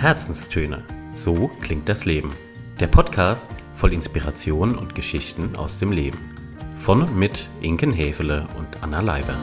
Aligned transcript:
Herzenstöne. 0.00 0.82
So 1.12 1.48
klingt 1.60 1.86
das 1.86 2.06
Leben. 2.06 2.34
Der 2.80 2.86
Podcast 2.86 3.50
voll 3.74 3.92
Inspiration 3.92 4.78
und 4.78 4.94
Geschichten 4.94 5.56
aus 5.56 5.78
dem 5.78 5.92
Leben. 5.92 6.18
Von 6.78 7.02
und 7.02 7.14
mit 7.14 7.46
Inken 7.60 7.92
Hefele 7.92 8.48
und 8.56 8.82
Anna 8.82 9.00
Leiber. 9.02 9.36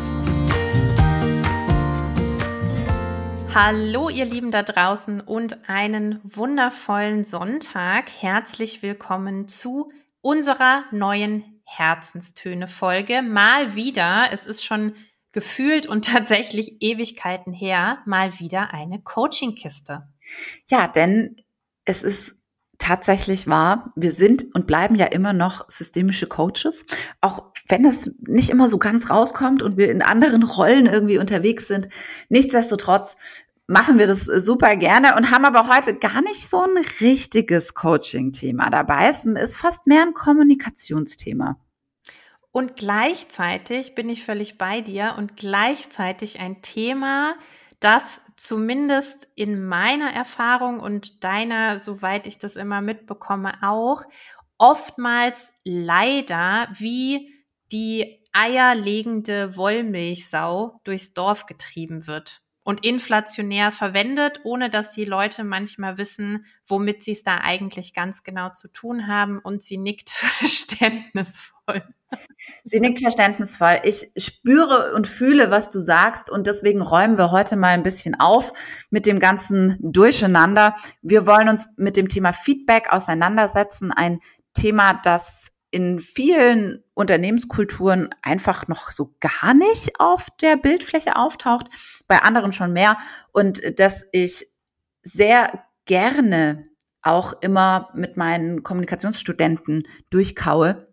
Hallo 3.54 4.10
ihr 4.10 4.26
Lieben 4.26 4.50
da 4.50 4.64
draußen 4.64 5.22
und 5.22 5.70
einen 5.70 6.22
wundervollen 6.24 7.24
Sonntag. 7.24 8.10
Herzlich 8.20 8.82
willkommen 8.82 9.48
zu 9.48 9.92
unserer 10.22 10.86
neuen 10.92 11.62
Herzenstöne-Folge. 11.66 13.22
Mal 13.22 13.76
wieder, 13.76 14.30
es 14.32 14.48
ist 14.48 14.66
schon 14.66 14.96
gefühlt 15.34 15.86
und 15.86 16.06
tatsächlich 16.12 16.82
Ewigkeiten 16.82 17.54
her, 17.54 18.00
mal 18.08 18.40
wieder 18.40 18.74
eine 18.74 19.00
Coaching-Kiste. 19.00 20.00
Ja, 20.68 20.88
denn 20.88 21.36
es 21.86 22.04
ist 22.04 22.38
tatsächlich 22.78 23.48
wahr, 23.48 23.92
wir 23.96 24.12
sind 24.12 24.54
und 24.54 24.68
bleiben 24.68 24.96
ja 24.96 25.08
immer 25.08 25.34
noch 25.34 25.70
systemische 25.70 26.28
Coaches, 26.28 26.86
auch 27.22 27.52
wenn 27.68 27.86
es 27.86 28.12
nicht 28.20 28.50
immer 28.50 28.70
so 28.70 28.78
ganz 28.78 29.10
rauskommt 29.10 29.64
und 29.64 29.78
wir 29.78 29.90
in 29.90 30.02
anderen 30.02 30.44
Rollen 30.44 30.86
irgendwie 30.86 31.18
unterwegs 31.18 31.68
sind. 31.68 31.90
Nichtsdestotrotz 32.30 33.18
machen 33.68 33.98
wir 33.98 34.08
das 34.08 34.22
super 34.26 34.76
gerne 34.78 35.16
und 35.16 35.32
haben 35.32 35.46
aber 35.46 35.68
heute 35.68 35.96
gar 35.96 36.22
nicht 36.22 36.50
so 36.50 36.62
ein 36.62 36.78
richtiges 37.02 37.74
Coaching-Thema 37.74 38.70
dabei. 38.70 39.10
Es 39.10 39.26
ist 39.26 39.58
fast 39.58 39.88
mehr 39.88 40.04
ein 40.04 40.14
Kommunikationsthema. 40.14 41.60
Und 42.52 42.76
gleichzeitig 42.76 43.94
bin 43.94 44.10
ich 44.10 44.24
völlig 44.24 44.58
bei 44.58 44.82
dir 44.82 45.16
und 45.18 45.36
gleichzeitig 45.36 46.40
ein 46.40 46.62
Thema, 46.62 47.36
das 47.80 48.22
zumindest 48.38 49.28
in 49.36 49.66
meiner 49.66 50.12
Erfahrung 50.12 50.80
und 50.80 51.24
deiner, 51.24 51.80
soweit 51.80 52.28
ich 52.28 52.40
das 52.40 52.56
immer 52.56 52.82
mitbekomme, 52.82 53.54
auch 53.62 54.04
oftmals 54.58 55.52
leider 55.64 56.70
wie 56.74 57.34
die 57.72 58.24
eierlegende 58.32 59.56
Wollmilchsau 59.58 60.80
durchs 60.84 61.14
Dorf 61.14 61.46
getrieben 61.48 62.08
wird 62.08 62.42
und 62.68 62.84
inflationär 62.84 63.72
verwendet, 63.72 64.42
ohne 64.44 64.70
dass 64.70 64.92
die 64.92 65.06
Leute 65.06 65.46
manchmal 65.46 65.98
wissen, 65.98 66.46
womit 66.68 67.02
sie 67.02 67.14
es 67.14 67.24
da 67.24 67.38
eigentlich 67.42 67.94
ganz 67.94 68.24
genau 68.24 68.50
zu 68.50 68.68
tun 68.68 69.08
haben 69.08 69.40
und 69.40 69.62
sie 69.62 69.78
nickt 69.78 70.10
verständnisvoll. 70.10 71.82
Sie 72.66 72.82
nickt 72.82 73.00
verständnisvoll. 73.00 73.80
Ich 73.86 74.12
spüre 74.18 74.94
und 74.96 75.08
fühle, 75.08 75.50
was 75.50 75.70
du 75.70 75.80
sagst 75.80 76.30
und 76.30 76.46
deswegen 76.46 76.82
räumen 76.82 77.18
wir 77.18 77.32
heute 77.32 77.56
mal 77.56 77.70
ein 77.70 77.84
bisschen 77.84 78.20
auf 78.20 78.52
mit 78.90 79.06
dem 79.06 79.22
ganzen 79.22 79.78
Durcheinander. 79.80 80.76
Wir 81.02 81.26
wollen 81.26 81.48
uns 81.48 81.70
mit 81.78 81.96
dem 81.96 82.10
Thema 82.10 82.34
Feedback 82.34 82.90
auseinandersetzen, 82.90 83.94
ein 83.94 84.20
Thema, 84.54 85.00
das 85.02 85.54
in 85.78 86.00
vielen 86.00 86.84
Unternehmenskulturen 86.96 88.10
einfach 88.24 88.68
noch 88.68 88.90
so 88.90 89.14
gar 89.20 89.54
nicht 89.54 90.00
auf 90.00 90.26
der 90.42 90.58
Bildfläche 90.58 91.16
auftaucht, 91.16 91.68
bei 92.08 92.24
anderen 92.24 92.52
schon 92.52 92.74
mehr 92.74 92.98
und 93.32 93.80
dass 93.80 94.04
ich 94.12 94.48
sehr 95.04 95.64
gerne 95.86 96.66
auch 97.04 97.40
immer 97.42 97.92
mit 97.94 98.18
meinen 98.18 98.64
Kommunikationsstudenten 98.64 99.84
durchkaue, 100.10 100.92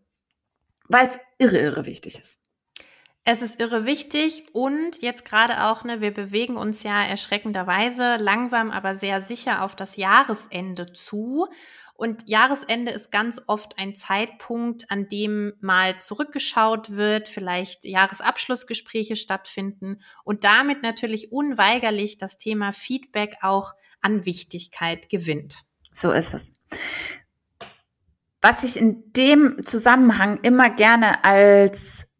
weil 0.86 1.06
es 1.06 1.18
irre, 1.38 1.56
irre 1.56 1.86
wichtig 1.86 2.18
ist. 2.18 2.38
Es 3.24 3.40
ist 3.40 3.58
irre 3.58 3.86
wichtig 3.86 4.44
und 4.52 5.00
jetzt 5.00 5.24
gerade 5.24 5.64
auch, 5.64 5.82
ne, 5.82 6.02
wir 6.02 6.12
bewegen 6.12 6.58
uns 6.58 6.82
ja 6.82 7.02
erschreckenderweise 7.02 8.16
langsam, 8.16 8.70
aber 8.70 8.96
sehr 8.96 9.22
sicher 9.22 9.64
auf 9.64 9.74
das 9.74 9.96
Jahresende 9.96 10.92
zu. 10.92 11.48
Und 11.97 12.28
Jahresende 12.28 12.91
ist 12.91 13.12
ganz 13.12 13.41
oft 13.46 13.79
ein 13.79 13.95
Zeitpunkt, 13.95 14.91
an 14.91 15.08
dem 15.08 15.52
mal 15.61 16.01
zurückgeschaut 16.01 16.96
wird, 16.96 17.29
vielleicht 17.29 17.85
Jahresabschlussgespräche 17.85 19.14
stattfinden 19.14 20.02
und 20.24 20.42
damit 20.42 20.83
natürlich 20.83 21.30
unweigerlich 21.30 22.18
das 22.18 22.36
Thema 22.36 22.73
Feedback 22.73 23.36
auch 23.42 23.74
an 24.01 24.27
Wichtigkeit 24.27 25.08
gewinnt. 25.08 25.63
So 25.92 26.11
ist 26.11 26.35
es. 26.35 26.52
Was 28.42 28.64
ich 28.64 28.77
in 28.77 29.13
dem 29.13 29.64
Zusammenhang 29.64 30.41
immer 30.42 30.70
gerne 30.70 31.24
als 31.24 32.11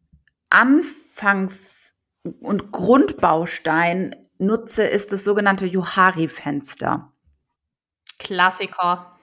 Anfangs- 0.49 1.95
und 2.39 2.71
Grundbaustein 2.71 4.15
nutze, 4.37 4.83
ist 4.83 5.11
das 5.11 5.25
sogenannte 5.25 5.65
Johari-Fenster. 5.65 7.11
Klassiker. 8.17 9.14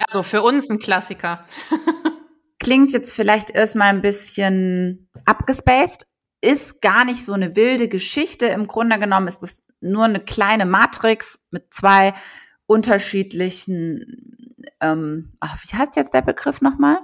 Also 0.00 0.22
für 0.22 0.42
uns 0.42 0.70
ein 0.70 0.78
Klassiker. 0.78 1.44
Klingt 2.58 2.92
jetzt 2.92 3.12
vielleicht 3.12 3.50
erstmal 3.50 3.88
ein 3.88 4.02
bisschen 4.02 5.08
abgespaced, 5.24 6.06
ist 6.40 6.80
gar 6.80 7.04
nicht 7.04 7.24
so 7.24 7.32
eine 7.32 7.56
wilde 7.56 7.88
Geschichte. 7.88 8.46
Im 8.46 8.66
Grunde 8.66 8.98
genommen 8.98 9.28
ist 9.28 9.42
das 9.42 9.62
nur 9.80 10.04
eine 10.04 10.20
kleine 10.20 10.66
Matrix 10.66 11.44
mit 11.50 11.72
zwei 11.72 12.14
unterschiedlichen, 12.66 14.56
ähm, 14.80 15.34
ach, 15.40 15.62
wie 15.62 15.76
heißt 15.76 15.96
jetzt 15.96 16.14
der 16.14 16.22
Begriff 16.22 16.60
nochmal? 16.60 16.98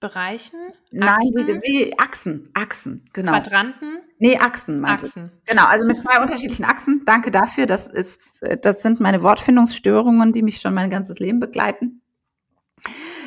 Bereichen? 0.00 0.58
Nein, 0.90 1.20
wie, 1.20 1.60
wie 1.62 1.98
Achsen, 1.98 2.50
Achsen, 2.54 3.08
genau. 3.12 3.32
Quadranten? 3.32 4.00
Nee, 4.22 4.38
Achsen 4.38 4.78
meinte 4.78 5.06
Achsen. 5.06 5.32
Ich. 5.40 5.46
Genau, 5.46 5.64
also 5.64 5.84
mit 5.84 5.98
zwei 5.98 6.22
unterschiedlichen 6.22 6.64
Achsen. 6.64 7.02
Danke 7.04 7.32
dafür. 7.32 7.66
Das 7.66 7.88
ist, 7.88 8.40
das 8.62 8.80
sind 8.80 9.00
meine 9.00 9.24
Wortfindungsstörungen, 9.24 10.32
die 10.32 10.42
mich 10.42 10.60
schon 10.60 10.74
mein 10.74 10.90
ganzes 10.90 11.18
Leben 11.18 11.40
begleiten. 11.40 12.02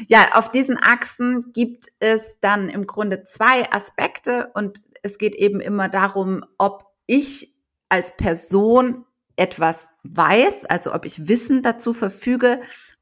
Ja, 0.08 0.36
auf 0.36 0.52
diesen 0.52 0.78
Achsen 0.82 1.52
gibt 1.52 1.88
es 2.00 2.40
dann 2.40 2.70
im 2.70 2.88
Grunde 2.88 3.26
zwei 3.26 3.70
Aspekte 3.74 4.52
und 4.54 4.84
es 5.04 5.18
geht 5.18 5.36
eben 5.36 5.60
immer 5.60 5.90
darum, 5.90 6.46
ob 6.58 6.86
ich 7.08 7.54
als 7.90 8.16
Person 8.16 9.04
etwas 9.36 9.90
weiß, 10.04 10.64
also 10.64 10.94
ob 10.94 11.04
ich 11.04 11.28
Wissen 11.28 11.62
dazu 11.62 11.92
verfüge 11.92 12.62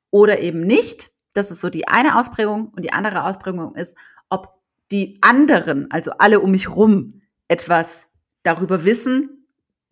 oder 0.09 0.39
eben 0.39 0.61
nicht. 0.61 1.11
Das 1.33 1.51
ist 1.51 1.61
so 1.61 1.69
die 1.69 1.87
eine 1.87 2.17
Ausprägung. 2.17 2.69
Und 2.75 2.83
die 2.83 2.91
andere 2.91 3.23
Ausprägung 3.25 3.75
ist, 3.75 3.95
ob 4.29 4.47
die 4.91 5.19
anderen, 5.21 5.91
also 5.91 6.13
alle 6.17 6.39
um 6.39 6.49
mich 6.49 6.75
rum, 6.75 7.19
etwas 7.53 8.07
darüber 8.41 8.83
wissen, 8.83 9.45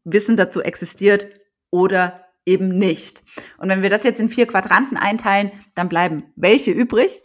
Wissen 0.04 0.36
dazu 0.36 0.62
existiert 0.62 1.28
oder 1.70 2.26
eben 2.44 2.70
nicht. 2.70 3.22
Und 3.60 3.70
wenn 3.70 3.84
wir 3.84 3.92
das 3.92 4.04
jetzt 4.04 4.20
in 4.20 4.30
vier 4.30 4.48
Quadranten 4.48 4.98
einteilen, 4.98 5.52
dann 5.76 5.90
bleiben 5.90 6.34
welche 6.36 6.72
übrig? 6.72 7.22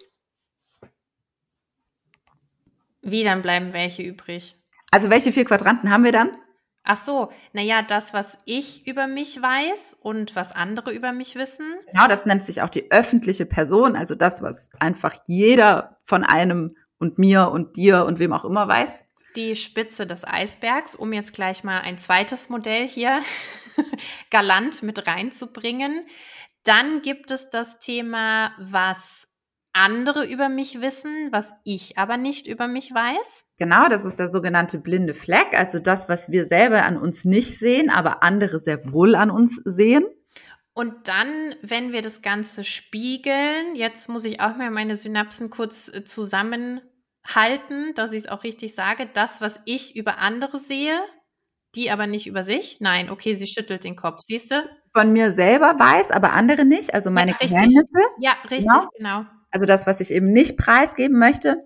Wie 3.01 3.25
dann 3.25 3.41
bleiben 3.41 3.73
welche 3.73 4.03
übrig? 4.03 4.57
Also 4.91 5.09
welche 5.09 5.33
vier 5.33 5.47
Quadranten 5.47 5.91
haben 5.91 6.05
wir 6.05 6.13
dann? 6.13 6.37
Ach 6.85 6.99
so, 6.99 7.33
naja, 7.55 7.83
das, 7.83 8.13
was 8.13 8.39
ich 8.45 8.87
über 8.87 9.07
mich 9.07 9.41
weiß 9.41 9.97
und 10.03 10.37
was 10.37 10.53
andere 10.53 10.93
über 10.93 11.13
mich 11.13 11.35
wissen. 11.35 11.67
Genau, 11.91 12.07
das 12.09 12.27
nennt 12.27 12.45
sich 12.45 12.63
auch 12.63 12.69
die 12.69 12.93
öffentliche 12.93 13.47
Person, 13.47 13.97
also 13.97 14.15
das, 14.15 14.43
was 14.43 14.71
einfach 14.79 15.17
jeder 15.27 15.97
von 16.05 16.25
einem 16.25 16.77
und 16.99 17.19
mir 17.19 17.51
und 17.51 17.77
dir 17.77 18.05
und 18.05 18.19
wem 18.19 18.33
auch 18.33 18.45
immer 18.45 18.69
weiß. 18.69 19.06
Die 19.37 19.55
Spitze 19.55 20.07
des 20.07 20.27
Eisbergs, 20.27 20.95
um 20.95 21.13
jetzt 21.13 21.33
gleich 21.35 21.63
mal 21.63 21.81
ein 21.81 21.99
zweites 21.99 22.49
Modell 22.49 22.89
hier 22.89 23.21
galant 24.31 24.83
mit 24.83 25.07
reinzubringen. 25.07 26.07
Dann 26.65 27.03
gibt 27.03 27.31
es 27.31 27.51
das 27.51 27.79
Thema, 27.79 28.53
was 28.59 29.29
andere 29.77 30.27
über 30.27 30.49
mich 30.49 30.81
wissen, 30.81 31.29
was 31.31 31.53
ich 31.65 31.99
aber 31.99 32.17
nicht 32.17 32.47
über 32.47 32.67
mich 32.67 32.93
weiß. 32.93 33.45
Genau, 33.59 33.89
das 33.89 34.05
ist 34.05 34.19
der 34.19 34.29
sogenannte 34.29 34.79
blinde 34.79 35.15
Fleck, 35.15 35.49
also 35.53 35.79
das, 35.79 36.09
was 36.09 36.31
wir 36.31 36.47
selber 36.47 36.85
an 36.85 36.97
uns 36.97 37.25
nicht 37.25 37.59
sehen, 37.59 37.91
aber 37.91 38.23
andere 38.23 38.59
sehr 38.59 38.91
wohl 38.93 39.15
an 39.15 39.31
uns 39.31 39.61
sehen. 39.65 40.05
Und 40.73 41.09
dann, 41.09 41.55
wenn 41.63 41.93
wir 41.93 42.03
das 42.03 42.21
Ganze 42.21 42.65
spiegeln, 42.65 43.77
jetzt 43.77 44.09
muss 44.11 44.25
ich 44.25 44.41
auch 44.41 44.57
mal 44.57 44.71
meine 44.71 44.97
Synapsen 44.97 45.49
kurz 45.49 45.89
äh, 45.89 46.05
zusammenhalten, 47.27 47.95
dass 47.95 48.13
ich 48.13 48.25
es 48.25 48.29
auch 48.29 48.45
richtig 48.45 48.75
sage, 48.75 49.09
das, 49.13 49.41
was 49.41 49.61
ich 49.65 49.97
über 49.97 50.19
andere 50.19 50.59
sehe, 50.59 50.99
die 51.75 51.91
aber 51.91 52.07
nicht 52.07 52.27
über 52.27 52.45
sich. 52.45 52.79
Nein, 52.81 53.11
okay, 53.11 53.35
sie 53.35 53.47
schüttelt 53.47 53.85
den 53.85 53.97
Kopf, 53.97 54.21
siehst 54.23 54.51
du? 54.51 54.65
Von 54.93 55.13
mir 55.13 55.33
selber 55.33 55.75
weiß, 55.79 56.11
aber 56.11 56.33
andere 56.33 56.65
nicht, 56.65 56.95
also 56.95 57.11
meine 57.11 57.33
ja, 57.33 57.37
richtig. 57.37 57.59
Geheimnisse. 57.59 58.01
Ja, 58.19 58.33
richtig, 58.51 58.71
genau. 58.71 58.89
genau. 58.97 59.27
Also 59.51 59.67
das, 59.67 59.87
was 59.87 60.01
ich 60.01 60.11
eben 60.11 60.33
nicht 60.33 60.57
preisgeben 60.57 61.19
möchte. 61.19 61.63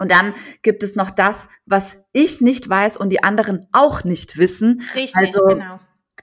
Und 0.00 0.10
dann 0.10 0.34
gibt 0.62 0.82
es 0.82 0.96
noch 0.96 1.10
das, 1.10 1.48
was 1.66 2.00
ich 2.12 2.40
nicht 2.40 2.68
weiß 2.68 2.96
und 2.96 3.10
die 3.10 3.22
anderen 3.22 3.68
auch 3.72 4.02
nicht 4.02 4.38
wissen. 4.38 4.82
Richtig, 4.94 5.14
also 5.14 5.44
genau. 5.46 5.78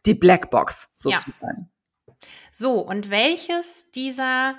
Die 0.06 0.14
Blackbox 0.14 0.92
sozusagen. 0.96 1.70
Ja. 2.08 2.16
So, 2.52 2.82
und 2.82 3.10
welches 3.10 3.90
dieser 3.92 4.56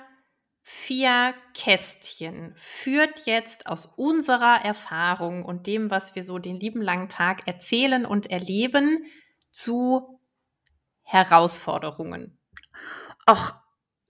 vier 0.63 1.33
Kästchen 1.53 2.53
führt 2.55 3.25
jetzt 3.25 3.67
aus 3.67 3.85
unserer 3.97 4.63
Erfahrung 4.63 5.43
und 5.43 5.67
dem, 5.67 5.91
was 5.91 6.15
wir 6.15 6.23
so 6.23 6.39
den 6.39 6.59
lieben 6.59 6.81
langen 6.81 7.09
Tag 7.09 7.45
erzählen 7.47 8.05
und 8.05 8.31
erleben, 8.31 9.05
zu 9.51 10.19
Herausforderungen? 11.03 12.39
Ach, 13.25 13.61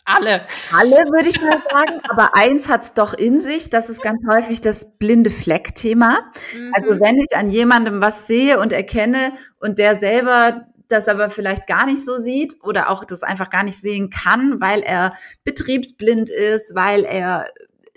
alle. 0.06 0.46
Alle 0.74 0.98
würde 1.12 1.30
ich 1.30 1.42
mal 1.42 1.62
sagen, 1.72 2.02
aber 2.10 2.36
eins 2.36 2.68
hat 2.70 2.84
es 2.84 2.94
doch 2.94 3.14
in 3.14 3.40
sich, 3.40 3.70
das 3.70 3.90
ist 3.90 4.02
ganz 4.02 4.22
häufig 4.30 4.62
das 4.62 4.98
blinde 4.98 5.32
Fleck-Thema. 5.32 6.32
Mhm. 6.56 6.72
Also 6.74 7.00
wenn 7.00 7.18
ich 7.18 7.36
an 7.36 7.50
jemandem 7.50 8.02
was 8.02 8.28
sehe 8.28 8.60
und 8.60 8.74
erkenne 8.74 9.34
und 9.60 9.80
der 9.80 9.96
selber 9.96 10.68
das 10.94 11.08
aber 11.08 11.30
vielleicht 11.30 11.68
gar 11.68 11.86
nicht 11.86 12.06
so 12.06 12.18
sieht 12.18 12.56
oder 12.64 12.90
auch 12.90 13.04
das 13.04 13.24
einfach 13.24 13.50
gar 13.50 13.64
nicht 13.64 13.80
sehen 13.80 14.10
kann, 14.10 14.62
weil 14.62 14.82
er 14.82 15.14
betriebsblind 15.44 16.30
ist, 16.30 16.76
weil 16.76 17.04
er 17.04 17.48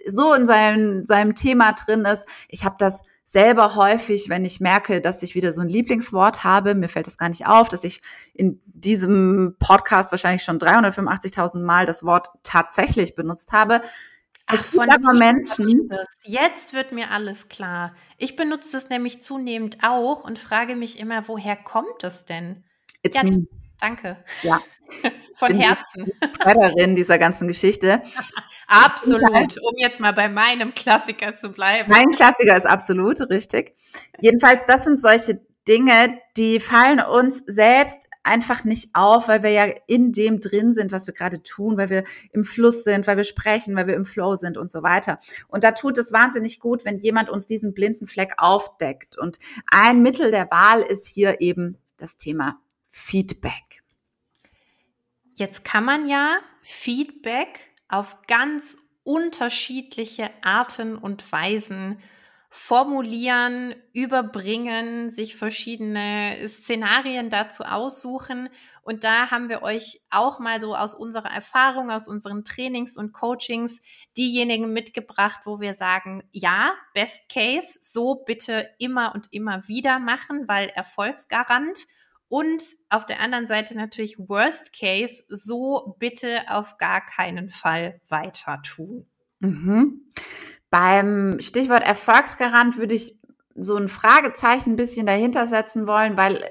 so 0.07 0.33
in 0.35 0.47
seinem, 0.47 1.05
seinem 1.05 1.35
Thema 1.35 1.73
drin 1.73 2.05
ist. 2.05 2.25
Ich 2.49 2.65
habe 2.65 2.77
das 2.79 3.03
selber 3.25 3.75
häufig, 3.75 4.29
wenn 4.29 4.45
ich 4.45 4.61
merke, 4.61 5.01
dass 5.01 5.23
ich 5.23 5.35
wieder 5.35 5.53
so 5.53 5.61
ein 5.61 5.69
Lieblingswort 5.69 6.45
habe, 6.45 6.75
mir 6.75 6.89
fällt 6.89 7.07
das 7.07 7.19
gar 7.19 7.29
nicht 7.29 7.47
auf, 7.47 7.69
dass 7.69 7.85
ich 7.85 8.01
in 8.33 8.63
diesem 8.65 9.57
Podcast 9.59 10.11
wahrscheinlich 10.13 10.45
schon 10.45 10.59
385.000 10.59 11.59
Mal 11.59 11.87
das 11.87 12.05
Wort 12.05 12.29
tatsächlich 12.43 13.15
benutzt 13.15 13.53
habe. 13.53 13.83
Ach, 14.47 14.65
von 14.65 14.89
aber 14.89 15.13
Menschen. 15.13 15.91
Jetzt 16.25 16.73
wird 16.73 16.93
mir 16.93 17.11
alles 17.11 17.49
klar. 17.49 17.95
Ich 18.17 18.37
benutze 18.37 18.73
das 18.73 18.89
nämlich 18.89 19.21
zunehmend 19.21 19.79
auch 19.83 20.23
und 20.25 20.39
frage 20.39 20.77
mich 20.77 20.99
immer, 21.01 21.27
woher 21.27 21.57
kommt 21.57 22.05
es 22.05 22.25
denn? 22.27 22.63
It's 23.07 23.17
ja, 23.17 23.23
me. 23.23 23.47
Danke. 23.81 24.17
Ja. 24.43 24.61
Von 25.37 25.55
Herzen. 25.55 26.07
Die 26.07 26.95
dieser 26.95 27.19
ganzen 27.19 27.47
Geschichte. 27.47 28.03
absolut, 28.67 29.59
um 29.63 29.75
jetzt 29.77 30.01
mal 30.01 30.13
bei 30.13 30.29
meinem 30.29 30.73
Klassiker 30.75 31.37
zu 31.37 31.51
bleiben. 31.51 31.91
Mein 31.91 32.07
Klassiker 32.11 32.57
ist 32.57 32.67
absolut, 32.67 33.21
richtig. 33.29 33.75
Jedenfalls, 34.21 34.63
das 34.67 34.85
sind 34.85 34.99
solche 34.99 35.41
Dinge, 35.69 36.19
die 36.39 36.59
fallen 36.59 37.01
uns 37.01 37.43
selbst 37.47 38.07
einfach 38.23 38.65
nicht 38.65 38.91
auf, 38.95 39.29
weil 39.29 39.43
wir 39.43 39.51
ja 39.51 39.67
in 39.87 40.11
dem 40.13 40.41
drin 40.41 40.75
sind, 40.75 40.91
was 40.91 41.07
wir 41.07 41.15
gerade 41.15 41.43
tun, 41.43 41.77
weil 41.77 41.91
wir 41.91 42.05
im 42.33 42.43
Fluss 42.43 42.83
sind, 42.83 43.07
weil 43.07 43.17
wir 43.17 43.25
sprechen, 43.25 43.77
weil 43.77 43.87
wir 43.87 43.95
im 43.95 44.05
Flow 44.05 44.37
sind 44.37 44.57
und 44.57 44.73
so 44.73 44.83
weiter. 44.83 45.21
Und 45.49 45.65
da 45.65 45.73
tut 45.73 45.97
es 45.99 46.13
wahnsinnig 46.13 46.61
gut, 46.61 46.85
wenn 46.85 46.99
jemand 46.99 47.31
uns 47.31 47.47
diesen 47.47 47.73
blinden 47.73 48.07
Fleck 48.07 48.35
aufdeckt. 48.39 49.17
Und 49.17 49.39
ein 49.71 50.03
Mittel 50.03 50.31
der 50.31 50.51
Wahl 50.51 50.81
ist 50.81 51.07
hier 51.07 51.41
eben 51.41 51.79
das 51.99 52.17
Thema 52.17 52.59
Feedback. 52.99 53.83
Jetzt 55.35 55.65
kann 55.65 55.85
man 55.85 56.09
ja 56.09 56.39
Feedback 56.63 57.75
auf 57.89 58.23
ganz 58.27 58.79
unterschiedliche 59.05 60.31
Arten 60.43 60.97
und 60.97 61.31
Weisen 61.31 62.01
formulieren, 62.49 63.75
überbringen, 63.93 65.11
sich 65.11 65.37
verschiedene 65.37 66.37
Szenarien 66.49 67.29
dazu 67.29 67.65
aussuchen. 67.65 68.49
Und 68.83 69.05
da 69.05 69.31
haben 69.31 69.51
wir 69.51 69.63
euch 69.63 70.01
auch 70.11 70.39
mal 70.41 70.59
so 70.61 70.75
aus 70.75 70.95
unserer 70.95 71.31
Erfahrung, 71.31 71.91
aus 71.91 72.09
unseren 72.09 72.45
Trainings 72.45 72.97
und 72.97 73.13
Coachings 73.13 73.83
diejenigen 74.17 74.73
mitgebracht, 74.73 75.41
wo 75.45 75.61
wir 75.61 75.75
sagen, 75.75 76.25
ja, 76.33 76.73
Best 76.95 77.29
Case, 77.29 77.79
so 77.83 78.15
bitte 78.15 78.71
immer 78.79 79.15
und 79.15 79.29
immer 79.33 79.69
wieder 79.69 79.99
machen, 79.99 80.49
weil 80.49 80.71
Erfolgsgarant. 80.71 81.79
Und 82.29 82.63
auf 82.89 83.07
der 83.07 83.21
anderen 83.21 83.47
Seite 83.47 83.77
natürlich 83.77 84.19
Worst 84.19 84.73
Case, 84.73 85.25
so 85.29 85.97
bitte 85.99 86.41
auf 86.49 86.77
gar 86.79 87.05
keinen 87.05 87.51
Fall 87.51 88.01
weiter 88.09 88.61
tun. 88.63 89.07
Mhm. 89.41 90.03
Beim 90.71 91.39
Stichwort 91.41 91.85
Erfolgsgarant 91.85 92.79
würde 92.79 92.95
ich 92.95 93.19
so 93.55 93.77
ein 93.77 93.89
Fragezeichen 93.89 94.71
ein 94.71 94.77
bisschen 94.77 95.07
dahinter 95.07 95.47
setzen 95.47 95.87
wollen, 95.87 96.17
weil 96.17 96.51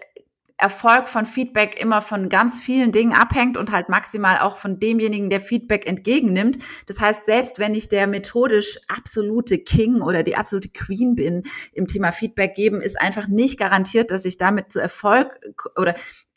Erfolg 0.58 1.10
von 1.10 1.26
Feedback 1.26 1.80
immer 1.80 2.02
von 2.02 2.30
ganz 2.30 2.62
vielen 2.62 2.94
Dingen 2.94 3.14
abhängt 3.14 3.58
und 3.58 3.72
halt 3.72 3.90
maximal 3.90 4.40
auch 4.40 4.58
von 4.58 4.80
demjenigen, 4.80 5.30
der 5.30 5.42
Feedback 5.42 5.86
entgegennimmt. 5.86 6.58
Das 6.86 7.02
heißt, 7.02 7.26
selbst 7.26 7.60
wenn 7.60 7.76
ich 7.76 7.90
der 7.90 8.08
methodisch 8.08 8.80
absolute 8.88 9.58
King 9.58 10.02
oder 10.02 10.24
die 10.24 10.38
absolute 10.38 10.70
Queen 10.70 11.16
bin 11.16 11.44
im 11.74 11.88
Thema 11.88 12.12
Feedback 12.12 12.56
geben, 12.56 12.80
ist 12.80 13.00
einfach 13.00 13.28
nicht 13.28 13.60
garantiert, 13.60 14.12
dass 14.12 14.24
ich 14.24 14.38
damit 14.38 14.72
zu 14.72 14.80
Erfolg 14.80 15.40
oder 15.76 15.96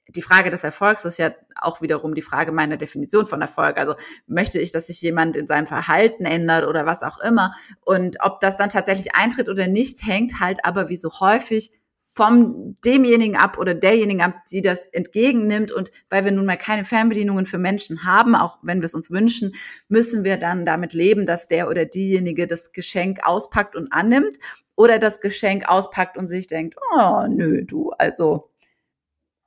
die 0.09 0.23
Frage 0.23 0.51
des 0.51 0.65
Erfolgs 0.65 1.05
ist 1.05 1.19
ja 1.19 1.33
auch 1.55 1.83
wiederum 1.83 2.15
die 2.15 2.23
Frage 2.23 2.51
meiner 2.51 2.79
Definition 2.79 3.27
von 3.27 3.43
Erfolg. 3.43 3.77
Also 3.77 3.95
möchte 4.27 4.59
ich, 4.59 4.73
dass 4.73 4.87
sich 4.87 5.03
jemand 5.03 5.37
in 5.37 5.47
seinem 5.47 5.67
Verhalten 5.67 6.25
ändert 6.25 6.67
oder 6.67 6.87
was 6.87 7.03
auch 7.03 7.19
immer. 7.19 7.53
Und 7.85 8.17
ob 8.21 8.41
das 8.41 8.57
dann 8.57 8.71
tatsächlich 8.71 9.15
eintritt 9.15 9.49
oder 9.49 9.69
nicht, 9.69 10.05
hängt 10.05 10.41
halt 10.41 10.65
aber 10.65 10.89
wie 10.89 10.97
so 10.97 11.11
häufig 11.21 11.71
vom 12.11 12.77
demjenigen 12.85 13.37
ab 13.37 13.59
oder 13.59 13.75
derjenigen 13.75 14.23
ab, 14.23 14.35
die 14.51 14.63
das 14.63 14.87
entgegennimmt. 14.89 15.71
Und 15.71 15.93
weil 16.09 16.25
wir 16.25 16.33
nun 16.33 16.47
mal 16.47 16.57
keine 16.57 16.85
Fernbedienungen 16.85 17.47
für 17.47 17.59
Menschen 17.59 18.05
haben, 18.05 18.35
auch 18.35 18.59
wenn 18.63 18.81
wir 18.81 18.87
es 18.87 18.95
uns 18.95 19.11
wünschen, 19.11 19.53
müssen 19.89 20.25
wir 20.25 20.39
dann 20.39 20.65
damit 20.65 20.95
leben, 20.95 21.27
dass 21.27 21.47
der 21.47 21.69
oder 21.69 21.85
diejenige 21.85 22.47
das 22.47 22.73
Geschenk 22.73 23.21
auspackt 23.25 23.77
und 23.77 23.93
annimmt 23.93 24.39
oder 24.75 24.99
das 24.99 25.21
Geschenk 25.21 25.69
auspackt 25.69 26.17
und 26.17 26.29
sich 26.29 26.47
denkt, 26.47 26.77
oh, 26.95 27.27
nö, 27.29 27.65
du, 27.65 27.91
also, 27.91 28.51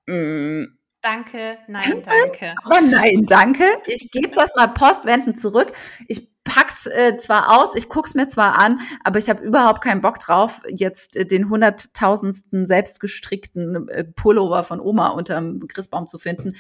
mh, 0.08 0.16
mm, 0.16 0.78
Danke, 1.02 1.58
nein, 1.68 2.02
danke. 2.04 2.54
Aber 2.64 2.80
nein, 2.82 3.26
danke. 3.26 3.66
Ich 3.88 4.12
gebe 4.12 4.30
das 4.36 4.56
mal 4.56 4.68
postwendend 4.68 5.40
zurück. 5.40 5.72
Ich 6.08 6.32
pack's 6.44 6.86
äh, 6.88 7.18
zwar 7.18 7.60
aus, 7.60 7.76
ich 7.76 7.90
guck's 7.90 8.14
mir 8.14 8.28
zwar 8.28 8.58
an, 8.58 8.80
aber 9.04 9.20
ich 9.20 9.30
habe 9.30 9.44
überhaupt 9.44 9.84
keinen 9.84 10.02
Bock 10.02 10.20
drauf, 10.20 10.62
jetzt 10.68 11.16
äh, 11.16 11.26
den 11.26 11.50
hunderttausendsten 11.50 12.66
selbstgestrickten 12.66 13.90
äh, 13.90 14.04
Pullover 14.04 14.64
von 14.64 14.80
Oma 14.80 15.10
unterm 15.10 15.68
Christbaum 15.68 16.08
zu 16.08 16.18
finden 16.18 16.56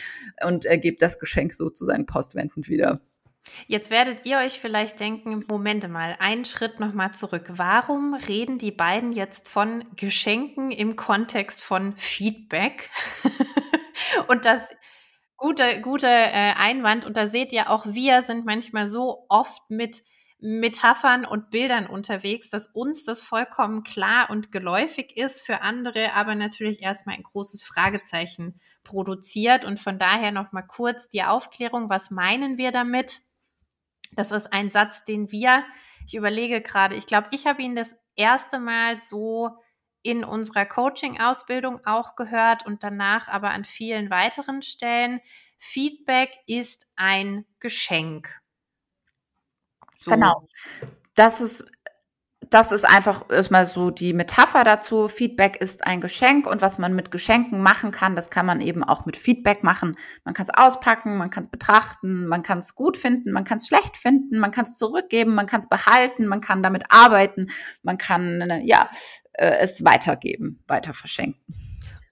und 0.45 0.65
äh, 0.65 0.77
gebe 0.77 0.97
das 0.97 1.19
Geschenk 1.19 1.53
sozusagen 1.53 2.05
postwendend 2.05 2.69
wieder. 2.69 3.01
Jetzt 3.67 3.89
werdet 3.89 4.25
ihr 4.25 4.37
euch 4.37 4.59
vielleicht 4.59 4.99
denken, 4.99 5.43
Momente 5.47 5.87
mal, 5.87 6.15
einen 6.19 6.45
Schritt 6.45 6.79
nochmal 6.79 7.13
zurück. 7.13 7.49
Warum 7.49 8.13
reden 8.13 8.59
die 8.59 8.71
beiden 8.71 9.13
jetzt 9.13 9.49
von 9.49 9.83
Geschenken 9.95 10.71
im 10.71 10.95
Kontext 10.95 11.63
von 11.63 11.93
Feedback? 11.97 12.89
Und 14.27 14.45
das 14.45 14.69
guter 15.37 15.79
gute, 15.79 16.07
äh, 16.07 16.53
Einwand. 16.55 17.05
Und 17.05 17.17
da 17.17 17.27
seht 17.27 17.51
ihr 17.51 17.69
auch, 17.69 17.85
wir 17.87 18.21
sind 18.21 18.45
manchmal 18.45 18.87
so 18.87 19.25
oft 19.27 19.69
mit 19.69 20.03
Metaphern 20.39 21.25
und 21.25 21.51
Bildern 21.51 21.85
unterwegs, 21.85 22.49
dass 22.49 22.67
uns 22.67 23.03
das 23.03 23.21
vollkommen 23.21 23.83
klar 23.83 24.29
und 24.29 24.51
geläufig 24.51 25.15
ist, 25.15 25.41
für 25.41 25.61
andere 25.61 26.13
aber 26.13 26.33
natürlich 26.33 26.81
erstmal 26.81 27.15
ein 27.15 27.23
großes 27.23 27.63
Fragezeichen 27.63 28.59
produziert. 28.83 29.65
Und 29.65 29.79
von 29.79 29.99
daher 29.99 30.31
nochmal 30.31 30.65
kurz 30.65 31.09
die 31.09 31.23
Aufklärung, 31.23 31.89
was 31.89 32.11
meinen 32.11 32.57
wir 32.57 32.71
damit? 32.71 33.21
Das 34.13 34.31
ist 34.31 34.51
ein 34.51 34.71
Satz, 34.71 35.03
den 35.03 35.31
wir, 35.31 35.63
ich 36.05 36.15
überlege 36.15 36.61
gerade, 36.61 36.95
ich 36.95 37.05
glaube, 37.05 37.27
ich 37.31 37.45
habe 37.45 37.61
ihn 37.61 37.75
das 37.75 37.95
erste 38.15 38.59
Mal 38.59 38.99
so 38.99 39.51
in 40.03 40.23
unserer 40.23 40.65
Coaching-Ausbildung 40.65 41.85
auch 41.85 42.15
gehört 42.15 42.65
und 42.65 42.83
danach 42.83 43.27
aber 43.27 43.51
an 43.51 43.65
vielen 43.65 44.09
weiteren 44.09 44.61
Stellen. 44.61 45.21
Feedback 45.57 46.31
ist 46.47 46.87
ein 46.95 47.45
Geschenk. 47.59 48.39
So. 49.99 50.11
Genau. 50.11 50.47
Das 51.13 51.41
ist 51.41 51.71
das 52.51 52.73
ist 52.73 52.83
einfach 52.83 53.29
erstmal 53.29 53.65
so 53.65 53.91
die 53.91 54.13
Metapher 54.13 54.65
dazu. 54.65 55.07
Feedback 55.07 55.61
ist 55.61 55.87
ein 55.87 56.01
Geschenk 56.01 56.45
und 56.45 56.61
was 56.61 56.77
man 56.79 56.93
mit 56.93 57.09
Geschenken 57.09 57.61
machen 57.61 57.91
kann, 57.91 58.15
das 58.15 58.29
kann 58.29 58.45
man 58.45 58.59
eben 58.59 58.83
auch 58.83 59.05
mit 59.05 59.15
Feedback 59.15 59.63
machen. 59.63 59.95
Man 60.25 60.33
kann 60.33 60.47
es 60.47 60.53
auspacken, 60.53 61.17
man 61.17 61.29
kann 61.29 61.43
es 61.43 61.49
betrachten, 61.49 62.27
man 62.27 62.43
kann 62.43 62.59
es 62.59 62.75
gut 62.75 62.97
finden, 62.97 63.31
man 63.31 63.45
kann 63.45 63.57
es 63.57 63.67
schlecht 63.67 63.95
finden, 63.95 64.37
man 64.37 64.51
kann 64.51 64.65
es 64.65 64.75
zurückgeben, 64.75 65.33
man 65.33 65.47
kann 65.47 65.61
es 65.61 65.69
behalten, 65.69 66.27
man 66.27 66.41
kann 66.41 66.61
damit 66.61 66.83
arbeiten, 66.89 67.47
man 67.83 67.97
kann 67.97 68.61
ja 68.65 68.89
äh, 69.33 69.57
es 69.59 69.83
weitergeben, 69.83 70.63
weiter 70.67 70.93
verschenken. 70.93 71.55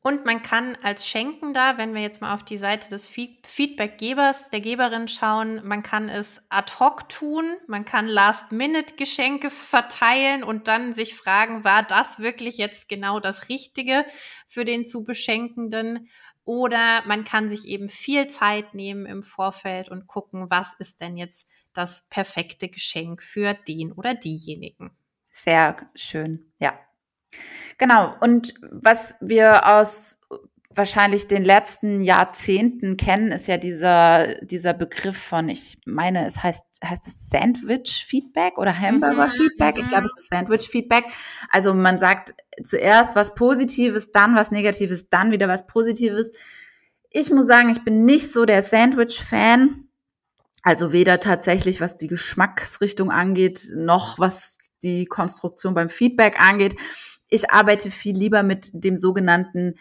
Und 0.01 0.23
man 0.25 0.41
kann 0.41 0.77
als 0.81 1.05
Schenkender, 1.05 1.77
wenn 1.77 1.93
wir 1.93 2.01
jetzt 2.01 2.21
mal 2.21 2.33
auf 2.33 2.43
die 2.43 2.57
Seite 2.57 2.89
des 2.89 3.05
Feedbackgebers, 3.05 4.49
der 4.49 4.61
Geberin 4.61 5.09
schauen, 5.09 5.61
man 5.67 5.83
kann 5.83 6.07
es 6.07 6.41
ad 6.47 6.71
hoc 6.79 7.09
tun, 7.09 7.57
man 7.67 7.83
kann 7.83 8.07
Last-Minute-Geschenke 8.07 9.49
verteilen 9.49 10.43
und 10.43 10.69
dann 10.69 10.93
sich 10.93 11.15
fragen, 11.15 11.65
war 11.65 11.83
das 11.83 12.19
wirklich 12.19 12.57
jetzt 12.57 12.87
genau 12.87 13.19
das 13.19 13.49
Richtige 13.49 14.05
für 14.47 14.63
den 14.63 14.85
zu 14.85 15.03
Beschenkenden? 15.03 16.07
Oder 16.45 17.03
man 17.05 17.25
kann 17.25 17.49
sich 17.49 17.67
eben 17.67 17.89
viel 17.89 18.27
Zeit 18.29 18.73
nehmen 18.73 19.05
im 19.05 19.21
Vorfeld 19.21 19.89
und 19.89 20.07
gucken, 20.07 20.49
was 20.49 20.73
ist 20.79 21.01
denn 21.01 21.17
jetzt 21.17 21.45
das 21.73 22.07
perfekte 22.09 22.69
Geschenk 22.69 23.21
für 23.21 23.53
den 23.53 23.91
oder 23.91 24.15
diejenigen. 24.15 24.91
Sehr 25.29 25.89
schön, 25.95 26.51
ja. 26.59 26.79
Genau. 27.77 28.15
Und 28.19 28.53
was 28.71 29.15
wir 29.21 29.65
aus 29.65 30.19
wahrscheinlich 30.71 31.27
den 31.27 31.43
letzten 31.43 32.03
Jahrzehnten 32.03 32.95
kennen, 32.95 33.31
ist 33.31 33.47
ja 33.47 33.57
dieser, 33.57 34.35
dieser 34.41 34.73
Begriff 34.73 35.17
von, 35.17 35.49
ich 35.49 35.79
meine, 35.85 36.25
es 36.27 36.43
heißt, 36.43 36.63
heißt 36.83 37.07
es 37.07 37.29
Sandwich-Feedback 37.29 38.57
oder 38.57 38.77
Hamburger-Feedback? 38.77 39.77
Ich 39.79 39.89
glaube, 39.89 40.05
es 40.05 40.17
ist 40.17 40.29
Sandwich-Feedback. 40.29 41.05
Also 41.49 41.73
man 41.73 41.97
sagt 41.97 42.35
zuerst 42.61 43.15
was 43.15 43.33
Positives, 43.33 44.11
dann 44.11 44.35
was 44.35 44.51
Negatives, 44.51 45.09
dann 45.09 45.31
wieder 45.31 45.47
was 45.47 45.65
Positives. 45.65 46.31
ich 47.09 47.31
muss 47.31 47.47
sagen, 47.47 47.69
ich 47.69 47.83
bin 47.83 48.05
nicht 48.05 48.31
so 48.31 48.45
der 48.45 48.61
Sandwich-Fan. 48.61 49.85
Also 50.61 50.91
weder 50.91 51.19
tatsächlich, 51.19 51.81
was 51.81 51.97
die 51.97 52.07
Geschmacksrichtung 52.07 53.11
angeht, 53.11 53.69
noch 53.75 54.19
was 54.19 54.57
die 54.83 55.05
Konstruktion 55.05 55.73
beim 55.73 55.89
Feedback 55.89 56.39
angeht. 56.39 56.75
Ich 57.29 57.51
arbeite 57.51 57.91
viel 57.91 58.17
lieber 58.17 58.43
mit 58.43 58.71
dem 58.73 58.97
sogenannten 58.97 59.75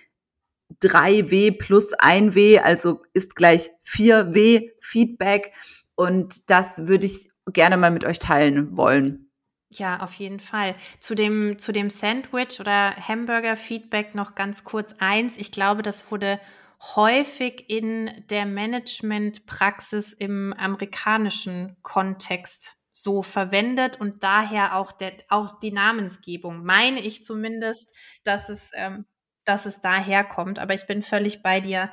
3W 0.82 1.58
plus 1.58 1.94
1W, 1.98 2.58
also 2.58 3.02
ist 3.14 3.34
gleich 3.34 3.70
4W 3.86 4.70
Feedback. 4.80 5.52
Und 5.94 6.50
das 6.50 6.86
würde 6.86 7.06
ich 7.06 7.30
gerne 7.52 7.76
mal 7.76 7.90
mit 7.90 8.04
euch 8.04 8.18
teilen 8.18 8.76
wollen. 8.76 9.30
Ja, 9.70 10.00
auf 10.00 10.14
jeden 10.14 10.40
Fall. 10.40 10.76
Zu 11.00 11.14
dem, 11.14 11.58
zu 11.58 11.72
dem 11.72 11.90
Sandwich 11.90 12.60
oder 12.60 12.96
Hamburger-Feedback 12.96 14.14
noch 14.14 14.34
ganz 14.34 14.64
kurz 14.64 14.94
eins. 14.98 15.36
Ich 15.36 15.52
glaube, 15.52 15.82
das 15.82 16.10
wurde 16.10 16.40
häufig 16.80 17.68
in 17.68 18.10
der 18.30 18.46
Managementpraxis 18.46 20.12
im 20.12 20.54
amerikanischen 20.54 21.76
Kontext 21.82 22.77
so 23.02 23.22
verwendet 23.22 24.00
und 24.00 24.22
daher 24.22 24.76
auch, 24.76 24.92
der, 24.92 25.12
auch 25.28 25.58
die 25.60 25.72
Namensgebung, 25.72 26.64
meine 26.64 27.00
ich 27.00 27.24
zumindest, 27.24 27.94
dass 28.24 28.48
es, 28.48 28.70
ähm, 28.74 29.06
dass 29.44 29.66
es 29.66 29.80
daher 29.80 30.24
kommt. 30.24 30.58
Aber 30.58 30.74
ich 30.74 30.86
bin 30.86 31.02
völlig 31.02 31.42
bei 31.42 31.60
dir. 31.60 31.90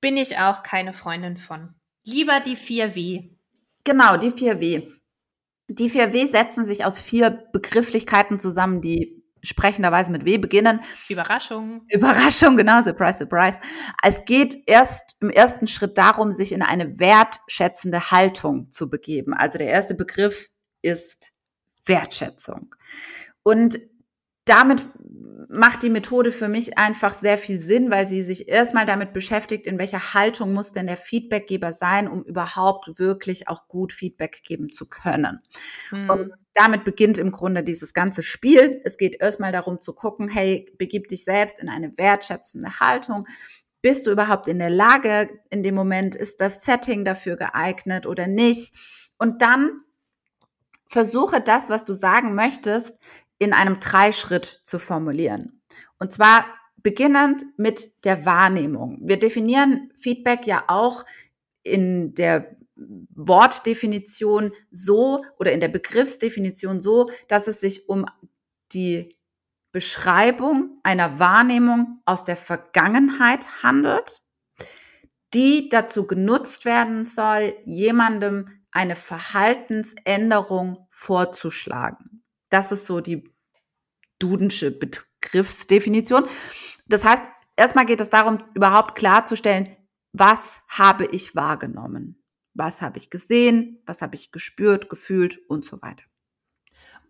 Bin 0.00 0.16
ich 0.16 0.38
auch 0.38 0.62
keine 0.62 0.92
Freundin 0.92 1.36
von. 1.36 1.74
Lieber 2.04 2.40
die 2.40 2.56
4W. 2.56 3.30
Genau, 3.84 4.16
die 4.16 4.30
4W. 4.30 5.00
Die 5.72 5.88
vier 5.88 6.12
W 6.12 6.26
setzen 6.26 6.64
sich 6.64 6.84
aus 6.84 6.98
vier 6.98 7.30
Begrifflichkeiten 7.30 8.40
zusammen, 8.40 8.80
die 8.80 9.19
sprechenderweise 9.42 10.10
mit 10.10 10.24
W 10.24 10.38
beginnen. 10.38 10.80
Überraschung. 11.08 11.82
Überraschung, 11.88 12.56
genau, 12.56 12.82
surprise, 12.82 13.18
surprise. 13.18 13.58
Es 14.02 14.24
geht 14.24 14.58
erst 14.66 15.16
im 15.20 15.30
ersten 15.30 15.66
Schritt 15.66 15.98
darum, 15.98 16.30
sich 16.30 16.52
in 16.52 16.62
eine 16.62 16.98
wertschätzende 16.98 18.10
Haltung 18.10 18.70
zu 18.70 18.88
begeben. 18.88 19.34
Also 19.34 19.58
der 19.58 19.68
erste 19.68 19.94
Begriff 19.94 20.48
ist 20.82 21.32
Wertschätzung. 21.84 22.74
Und 23.42 23.78
damit 24.44 24.86
macht 25.48 25.82
die 25.82 25.90
Methode 25.90 26.32
für 26.32 26.48
mich 26.48 26.78
einfach 26.78 27.12
sehr 27.14 27.36
viel 27.36 27.60
Sinn, 27.60 27.90
weil 27.90 28.08
sie 28.08 28.22
sich 28.22 28.48
erstmal 28.48 28.86
damit 28.86 29.12
beschäftigt, 29.12 29.66
in 29.66 29.78
welcher 29.78 30.14
Haltung 30.14 30.52
muss 30.52 30.72
denn 30.72 30.86
der 30.86 30.96
Feedbackgeber 30.96 31.72
sein, 31.72 32.08
um 32.08 32.22
überhaupt 32.22 32.98
wirklich 32.98 33.48
auch 33.48 33.66
gut 33.66 33.92
Feedback 33.92 34.42
geben 34.44 34.70
zu 34.70 34.86
können. 34.86 35.40
Mhm. 35.90 36.10
Und 36.10 36.32
damit 36.54 36.84
beginnt 36.84 37.18
im 37.18 37.30
Grunde 37.30 37.62
dieses 37.62 37.94
ganze 37.94 38.22
Spiel. 38.22 38.80
Es 38.84 38.96
geht 38.96 39.20
erstmal 39.20 39.52
darum 39.52 39.80
zu 39.80 39.94
gucken, 39.94 40.28
hey, 40.28 40.72
begib 40.78 41.08
dich 41.08 41.24
selbst 41.24 41.60
in 41.60 41.68
eine 41.68 41.96
wertschätzende 41.96 42.80
Haltung. 42.80 43.26
Bist 43.82 44.06
du 44.06 44.10
überhaupt 44.10 44.48
in 44.48 44.58
der 44.58 44.70
Lage 44.70 45.28
in 45.48 45.62
dem 45.62 45.74
Moment? 45.74 46.14
Ist 46.14 46.40
das 46.40 46.64
Setting 46.64 47.04
dafür 47.04 47.36
geeignet 47.36 48.06
oder 48.06 48.26
nicht? 48.26 48.74
Und 49.16 49.42
dann 49.42 49.82
versuche 50.86 51.40
das, 51.40 51.70
was 51.70 51.84
du 51.84 51.94
sagen 51.94 52.34
möchtest, 52.34 52.98
in 53.38 53.52
einem 53.52 53.80
Dreischritt 53.80 54.60
zu 54.64 54.78
formulieren. 54.78 55.62
Und 55.98 56.12
zwar 56.12 56.46
beginnend 56.76 57.44
mit 57.56 58.04
der 58.04 58.26
Wahrnehmung. 58.26 58.98
Wir 59.02 59.18
definieren 59.18 59.90
Feedback 59.98 60.46
ja 60.46 60.64
auch 60.68 61.04
in 61.62 62.14
der 62.14 62.56
Wortdefinition 63.10 64.52
so 64.70 65.24
oder 65.38 65.52
in 65.52 65.60
der 65.60 65.68
Begriffsdefinition 65.68 66.80
so, 66.80 67.10
dass 67.28 67.46
es 67.46 67.60
sich 67.60 67.88
um 67.88 68.06
die 68.72 69.16
Beschreibung 69.72 70.80
einer 70.82 71.18
Wahrnehmung 71.18 72.00
aus 72.04 72.24
der 72.24 72.36
Vergangenheit 72.36 73.62
handelt, 73.62 74.22
die 75.32 75.68
dazu 75.68 76.06
genutzt 76.06 76.64
werden 76.64 77.06
soll, 77.06 77.54
jemandem 77.64 78.48
eine 78.72 78.96
Verhaltensänderung 78.96 80.88
vorzuschlagen. 80.90 82.24
Das 82.48 82.72
ist 82.72 82.86
so 82.86 83.00
die 83.00 83.32
dudensche 84.18 84.70
Begriffsdefinition. 84.70 86.28
Das 86.86 87.04
heißt, 87.04 87.24
erstmal 87.56 87.86
geht 87.86 88.00
es 88.00 88.10
darum, 88.10 88.42
überhaupt 88.54 88.96
klarzustellen, 88.96 89.76
was 90.12 90.62
habe 90.68 91.06
ich 91.06 91.36
wahrgenommen? 91.36 92.19
Was 92.54 92.82
habe 92.82 92.98
ich 92.98 93.10
gesehen? 93.10 93.82
Was 93.86 94.02
habe 94.02 94.16
ich 94.16 94.32
gespürt, 94.32 94.88
gefühlt 94.88 95.38
und 95.48 95.64
so 95.64 95.80
weiter. 95.82 96.04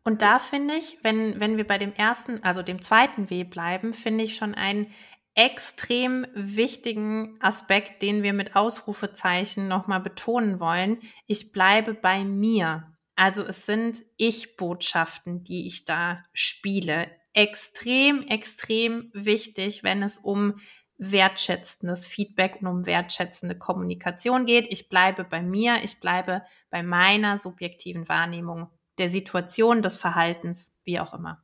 Und 0.03 0.23
da 0.23 0.39
finde 0.39 0.75
ich, 0.75 0.99
wenn, 1.03 1.41
wenn 1.41 1.57
wir 1.57 1.67
bei 1.67 1.79
dem 1.79 1.93
ersten, 1.93 2.43
also 2.43 2.63
dem 2.63 2.81
zweiten 2.83 3.31
W 3.31 3.45
bleiben, 3.45 3.93
finde 3.93 4.25
ich 4.25 4.37
schon 4.37 4.55
einen 4.55 4.93
extrem 5.35 6.27
wichtigen 6.35 7.37
Aspekt, 7.41 8.03
den 8.03 8.23
wir 8.23 8.33
mit 8.33 8.57
Ausrufezeichen 8.57 9.69
nochmal 9.69 10.01
betonen 10.01 10.59
wollen. 10.59 10.99
Ich 11.27 11.53
bleibe 11.53 11.95
bei 11.95 12.25
mir. 12.25 12.97
Also 13.15 13.43
es 13.45 13.67
sind 13.67 14.03
Ich-Botschaften, 14.17 15.45
die 15.45 15.67
ich 15.67 15.85
da 15.85 16.25
spiele. 16.33 17.11
Extrem, 17.33 18.23
extrem 18.23 19.11
wichtig, 19.13 19.85
wenn 19.85 20.03
es 20.03 20.19
um 20.19 20.59
wertschätzendes 21.01 22.05
Feedback 22.05 22.59
und 22.61 22.67
um 22.67 22.87
wertschätzende 22.87 23.57
Kommunikation 23.57 24.45
geht. 24.45 24.67
Ich 24.71 24.91
bleibe 24.91 25.25
bei 25.25 25.43
mir, 25.43 25.83
ich 25.83 25.99
bleibe 25.99 26.43
bei 26.69 26.83
meiner 26.83 27.39
subjektiven 27.39 28.09
Wahrnehmung 28.09 28.69
der 28.99 29.09
Situation, 29.09 29.81
des 29.81 29.97
Verhaltens, 29.97 30.79
wie 30.85 31.01
auch 31.01 31.15
immer. 31.15 31.43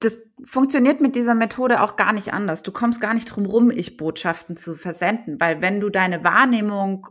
Das 0.00 0.18
funktioniert 0.44 1.00
mit 1.00 1.14
dieser 1.14 1.36
Methode 1.36 1.82
auch 1.82 1.94
gar 1.94 2.12
nicht 2.12 2.32
anders. 2.32 2.64
Du 2.64 2.72
kommst 2.72 3.00
gar 3.00 3.14
nicht 3.14 3.26
drum 3.26 3.46
rum, 3.46 3.70
Ich-Botschaften 3.70 4.56
zu 4.56 4.74
versenden, 4.74 5.40
weil 5.40 5.62
wenn 5.62 5.78
du 5.78 5.88
deine 5.88 6.24
Wahrnehmung 6.24 7.06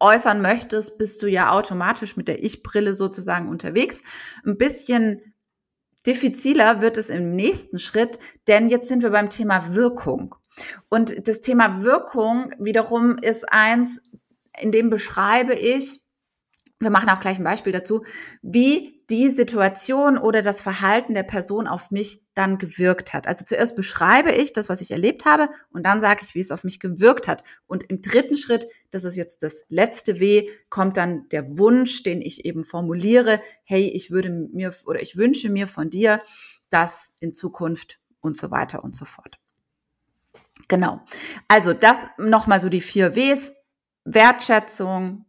äußern 0.00 0.40
möchtest, 0.40 0.96
bist 0.96 1.20
du 1.20 1.26
ja 1.26 1.50
automatisch 1.50 2.16
mit 2.16 2.28
der 2.28 2.42
Ich-Brille 2.42 2.94
sozusagen 2.94 3.48
unterwegs. 3.48 4.02
Ein 4.46 4.56
bisschen 4.56 5.33
diffiziler 6.06 6.80
wird 6.80 6.98
es 6.98 7.10
im 7.10 7.34
nächsten 7.34 7.78
Schritt, 7.78 8.18
denn 8.46 8.68
jetzt 8.68 8.88
sind 8.88 9.02
wir 9.02 9.10
beim 9.10 9.30
Thema 9.30 9.74
Wirkung. 9.74 10.34
Und 10.88 11.26
das 11.26 11.40
Thema 11.40 11.82
Wirkung 11.82 12.52
wiederum 12.58 13.18
ist 13.18 13.50
eins, 13.50 14.00
in 14.60 14.70
dem 14.70 14.90
beschreibe 14.90 15.54
ich, 15.54 16.00
wir 16.80 16.90
machen 16.90 17.08
auch 17.08 17.20
gleich 17.20 17.38
ein 17.38 17.44
Beispiel 17.44 17.72
dazu, 17.72 18.04
wie 18.42 19.02
die 19.10 19.30
Situation 19.30 20.18
oder 20.18 20.42
das 20.42 20.60
Verhalten 20.60 21.14
der 21.14 21.22
Person 21.22 21.66
auf 21.66 21.90
mich 21.90 22.20
dann 22.34 22.58
gewirkt 22.58 23.12
hat. 23.12 23.26
Also 23.26 23.44
zuerst 23.44 23.76
beschreibe 23.76 24.32
ich 24.32 24.52
das, 24.52 24.68
was 24.68 24.80
ich 24.80 24.90
erlebt 24.90 25.24
habe 25.24 25.50
und 25.70 25.84
dann 25.84 26.00
sage 26.00 26.20
ich, 26.22 26.34
wie 26.34 26.40
es 26.40 26.50
auf 26.50 26.64
mich 26.64 26.80
gewirkt 26.80 27.28
hat. 27.28 27.44
Und 27.66 27.84
im 27.84 28.00
dritten 28.00 28.36
Schritt, 28.36 28.66
das 28.90 29.04
ist 29.04 29.16
jetzt 29.16 29.42
das 29.42 29.64
letzte 29.68 30.20
W, 30.20 30.48
kommt 30.68 30.96
dann 30.96 31.28
der 31.30 31.58
Wunsch, 31.58 32.02
den 32.02 32.22
ich 32.22 32.44
eben 32.44 32.64
formuliere, 32.64 33.40
hey, 33.64 33.88
ich 33.88 34.10
würde 34.10 34.30
mir 34.30 34.74
oder 34.86 35.00
ich 35.00 35.16
wünsche 35.16 35.50
mir 35.50 35.68
von 35.68 35.90
dir, 35.90 36.22
dass 36.70 37.12
in 37.20 37.34
Zukunft 37.34 37.98
und 38.20 38.36
so 38.36 38.50
weiter 38.50 38.82
und 38.82 38.96
so 38.96 39.04
fort. 39.04 39.38
Genau. 40.68 41.00
Also 41.46 41.72
das 41.72 41.98
nochmal 42.18 42.60
so 42.60 42.68
die 42.68 42.80
vier 42.80 43.14
Ws. 43.14 43.52
Wertschätzung, 44.04 45.24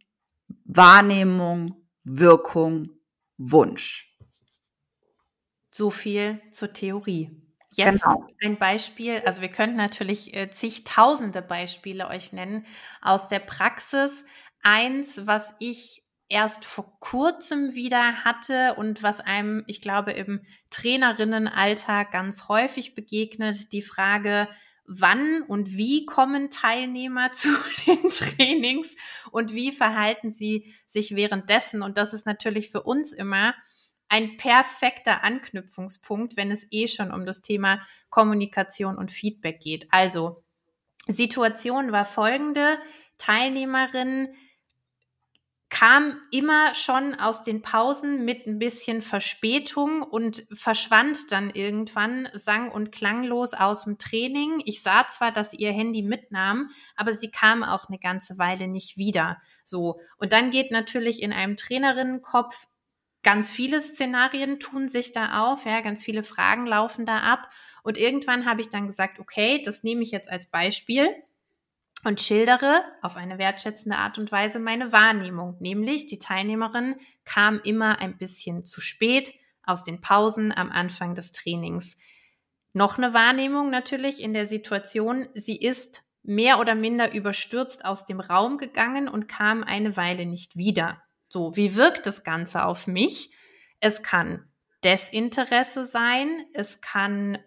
Wahrnehmung, 0.66 1.88
Wirkung, 2.04 2.90
Wunsch. 3.38 4.16
So 5.72 5.90
viel 5.90 6.42
zur 6.52 6.74
Theorie. 6.74 7.42
Jetzt 7.72 8.04
genau. 8.04 8.28
ein 8.42 8.58
Beispiel, 8.58 9.22
also 9.26 9.42
wir 9.42 9.50
könnten 9.50 9.76
natürlich 9.76 10.34
äh, 10.34 10.50
zigtausende 10.50 11.42
Beispiele 11.42 12.08
euch 12.08 12.32
nennen 12.32 12.66
aus 13.02 13.28
der 13.28 13.40
Praxis. 13.40 14.26
Eins, 14.62 15.28
was 15.28 15.54
ich 15.60 16.04
erst 16.30 16.66
vor 16.66 16.98
kurzem 17.00 17.76
wieder 17.76 18.24
hatte 18.24 18.76
und 18.76 19.04
was 19.04 19.20
einem, 19.20 19.64
ich 19.68 19.82
glaube, 19.82 20.14
im 20.14 20.42
Trainerinnenalltag 20.70 22.12
ganz 22.12 22.48
häufig 22.48 22.96
begegnet, 22.96 23.74
die 23.74 23.82
Frage, 23.82 24.48
wann 24.88 25.42
und 25.44 25.78
wie 25.78 26.06
kommen 26.06 26.50
Teilnehmer 26.50 27.32
zu 27.34 27.50
den 27.86 28.10
Trainings 28.10 28.96
und 29.32 29.54
wie 29.54 29.72
verhalten 29.72 30.32
sie 30.32 30.74
sich 30.88 31.16
währenddessen. 31.16 31.82
Und 31.82 31.98
das 31.98 32.14
ist 32.14 32.26
natürlich 32.26 32.70
für 32.70 32.84
uns 32.84 33.12
immer 33.14 33.54
ein 34.08 34.38
perfekter 34.38 35.24
Anknüpfungspunkt, 35.24 36.38
wenn 36.38 36.52
es 36.52 36.68
eh 36.72 36.88
schon 36.88 37.12
um 37.12 37.26
das 37.26 37.42
Thema 37.42 37.82
Kommunikation 38.10 38.98
und 38.98 39.12
Feedback 39.12 39.60
geht. 39.60 39.88
Also, 39.92 40.44
Situation 41.08 41.92
war 41.92 42.06
folgende. 42.06 42.78
Teilnehmerin 43.18 44.30
kam 45.76 46.22
immer 46.32 46.74
schon 46.74 47.16
aus 47.16 47.44
den 47.44 47.62
Pausen 47.62 48.24
mit 48.24 48.48
ein 48.48 48.60
bisschen 48.60 49.02
Verspätung 49.02 50.04
und 50.04 50.48
verschwand 50.54 51.34
dann 51.34 51.50
irgendwann 51.50 52.30
sang- 52.32 52.72
und 52.72 52.94
klanglos 52.94 53.54
aus 53.54 53.84
dem 53.84 53.98
Training. 53.98 54.62
Ich 54.64 54.82
sah 54.82 55.06
zwar, 55.10 55.34
dass 55.34 55.52
sie 55.52 55.58
ihr 55.58 55.74
Handy 55.74 56.02
mitnahm, 56.02 56.70
aber 56.96 57.12
sie 57.12 57.30
kam 57.30 57.62
auch 57.62 57.90
eine 57.90 58.00
ganze 58.00 58.38
Weile 58.38 58.70
nicht 58.70 58.96
wieder. 58.98 59.42
So. 59.66 60.00
Und 60.16 60.32
dann 60.32 60.50
geht 60.50 60.72
natürlich 60.72 61.22
in 61.22 61.34
einem 61.34 61.58
Trainerinnenkopf 61.58 62.68
ganz 63.22 63.50
viele 63.50 63.82
Szenarien 63.82 64.62
tun 64.62 64.88
sich 64.88 65.12
da 65.12 65.44
auf, 65.52 65.66
ja, 65.66 65.82
ganz 65.82 66.02
viele 66.02 66.24
Fragen 66.24 66.68
laufen 66.68 67.06
da 67.06 67.18
ab. 67.18 67.50
Und 67.84 67.98
irgendwann 67.98 68.46
habe 68.46 68.62
ich 68.62 68.70
dann 68.70 68.88
gesagt, 68.88 69.20
okay, 69.20 69.62
das 69.62 69.84
nehme 69.84 70.04
ich 70.04 70.12
jetzt 70.12 70.32
als 70.32 70.50
Beispiel 70.50 71.10
und 72.06 72.22
schildere 72.22 72.84
auf 73.02 73.18
eine 73.18 73.38
wertschätzende 73.38 73.98
Art 73.98 74.18
und 74.18 74.32
Weise 74.32 74.60
meine 74.60 74.92
Wahrnehmung. 74.92 75.58
Nämlich 75.60 76.06
die 76.06 76.20
Teilnehmerin 76.20 76.96
kam 77.26 77.60
immer 77.64 78.00
ein 78.00 78.18
bisschen 78.18 78.64
zu 78.64 78.80
spät 78.80 79.34
aus 79.64 79.84
den 79.84 80.02
Pausen 80.02 80.56
am 80.56 80.72
Anfang 80.72 81.16
des 81.16 81.32
Trainings. 81.32 81.98
Noch 82.74 82.98
eine 82.98 83.14
Wahrnehmung 83.14 83.72
natürlich 83.72 84.22
in 84.22 84.34
der 84.34 84.46
Situation, 84.46 85.28
sie 85.34 85.58
ist 85.58 86.04
mehr 86.22 86.60
oder 86.60 86.76
minder 86.76 87.14
überstürzt 87.14 87.86
aus 87.86 88.06
dem 88.06 88.20
Raum 88.20 88.58
gegangen 88.58 89.08
und 89.08 89.28
kam 89.28 89.64
eine 89.64 89.98
Weile 89.98 90.26
nicht 90.26 90.56
wieder. 90.56 91.02
So, 91.28 91.56
wie 91.56 91.76
wirkt 91.76 92.06
das 92.06 92.24
Ganze 92.24 92.66
auf 92.66 92.86
mich? 92.86 93.32
Es 93.80 94.04
kann 94.04 94.48
Desinteresse 94.84 95.86
sein, 95.86 96.46
es 96.54 96.82
kann 96.82 97.40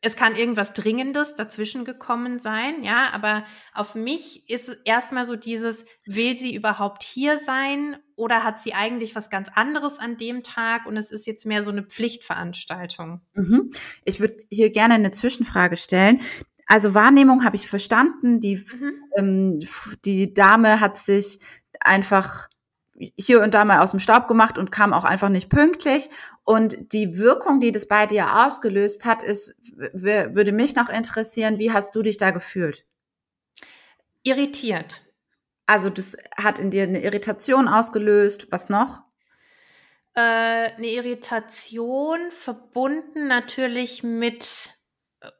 es 0.00 0.14
kann 0.14 0.36
irgendwas 0.36 0.72
Dringendes 0.72 1.34
dazwischen 1.34 1.84
gekommen 1.84 2.38
sein, 2.38 2.84
ja, 2.84 3.10
aber 3.12 3.44
auf 3.74 3.94
mich 3.94 4.48
ist 4.48 4.76
erstmal 4.84 5.24
so 5.24 5.34
dieses, 5.34 5.84
will 6.06 6.36
sie 6.36 6.54
überhaupt 6.54 7.02
hier 7.02 7.36
sein 7.38 7.96
oder 8.14 8.44
hat 8.44 8.60
sie 8.60 8.74
eigentlich 8.74 9.16
was 9.16 9.28
ganz 9.28 9.48
anderes 9.52 9.98
an 9.98 10.16
dem 10.16 10.42
Tag 10.44 10.86
und 10.86 10.96
es 10.96 11.10
ist 11.10 11.26
jetzt 11.26 11.46
mehr 11.46 11.64
so 11.64 11.72
eine 11.72 11.82
Pflichtveranstaltung? 11.82 13.22
Mhm. 13.34 13.70
Ich 14.04 14.20
würde 14.20 14.36
hier 14.50 14.70
gerne 14.70 14.94
eine 14.94 15.10
Zwischenfrage 15.10 15.76
stellen. 15.76 16.20
Also 16.66 16.94
Wahrnehmung 16.94 17.44
habe 17.44 17.56
ich 17.56 17.66
verstanden. 17.66 18.40
Die, 18.40 18.56
mhm. 18.56 18.92
ähm, 19.16 19.58
die 20.04 20.32
Dame 20.32 20.80
hat 20.80 20.98
sich 20.98 21.40
einfach 21.80 22.48
hier 23.16 23.42
und 23.42 23.54
da 23.54 23.64
mal 23.64 23.80
aus 23.80 23.92
dem 23.92 24.00
Staub 24.00 24.28
gemacht 24.28 24.58
und 24.58 24.72
kam 24.72 24.92
auch 24.92 25.04
einfach 25.04 25.28
nicht 25.28 25.48
pünktlich. 25.48 26.08
Und 26.44 26.92
die 26.92 27.18
Wirkung, 27.18 27.60
die 27.60 27.72
das 27.72 27.86
bei 27.86 28.06
dir 28.06 28.44
ausgelöst 28.44 29.04
hat, 29.04 29.22
ist, 29.22 29.54
würde 29.74 30.52
mich 30.52 30.74
noch 30.74 30.88
interessieren, 30.88 31.58
wie 31.58 31.72
hast 31.72 31.94
du 31.94 32.02
dich 32.02 32.16
da 32.16 32.30
gefühlt? 32.30 32.84
Irritiert. 34.22 35.02
Also 35.66 35.90
das 35.90 36.16
hat 36.36 36.58
in 36.58 36.70
dir 36.70 36.84
eine 36.84 37.02
Irritation 37.02 37.68
ausgelöst. 37.68 38.50
Was 38.50 38.68
noch? 38.68 39.02
Äh, 40.14 40.20
eine 40.20 40.86
Irritation 40.86 42.30
verbunden 42.30 43.28
natürlich 43.28 44.02
mit 44.02 44.70
äh, 45.20 45.30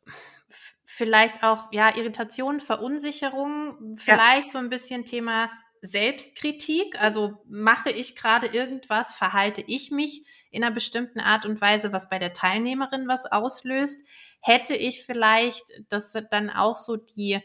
vielleicht 0.85 1.43
auch 1.43 1.73
ja 1.73 1.97
Irritation, 1.97 2.61
Verunsicherung, 2.61 3.97
vielleicht 3.97 4.49
ja. 4.49 4.53
so 4.53 4.59
ein 4.59 4.69
bisschen 4.69 5.05
Thema 5.05 5.51
Selbstkritik, 5.83 7.01
also 7.01 7.43
mache 7.47 7.91
ich 7.91 8.17
gerade 8.17 8.49
irgendwas, 8.49 9.13
verhalte 9.15 9.63
ich 9.67 9.91
mich 9.91 10.25
in 10.51 10.65
einer 10.65 10.75
bestimmten 10.75 11.21
Art 11.21 11.47
und 11.47 11.61
Weise, 11.61 11.93
was 11.93 12.09
bei 12.09 12.19
der 12.19 12.33
Teilnehmerin 12.33 13.07
was 13.09 13.27
auslöst, 13.27 14.07
hätte 14.41 14.75
ich 14.75 15.05
vielleicht, 15.05 15.65
das 15.89 16.13
dann 16.31 16.51
auch 16.51 16.77
so 16.77 16.97
die 16.97 17.41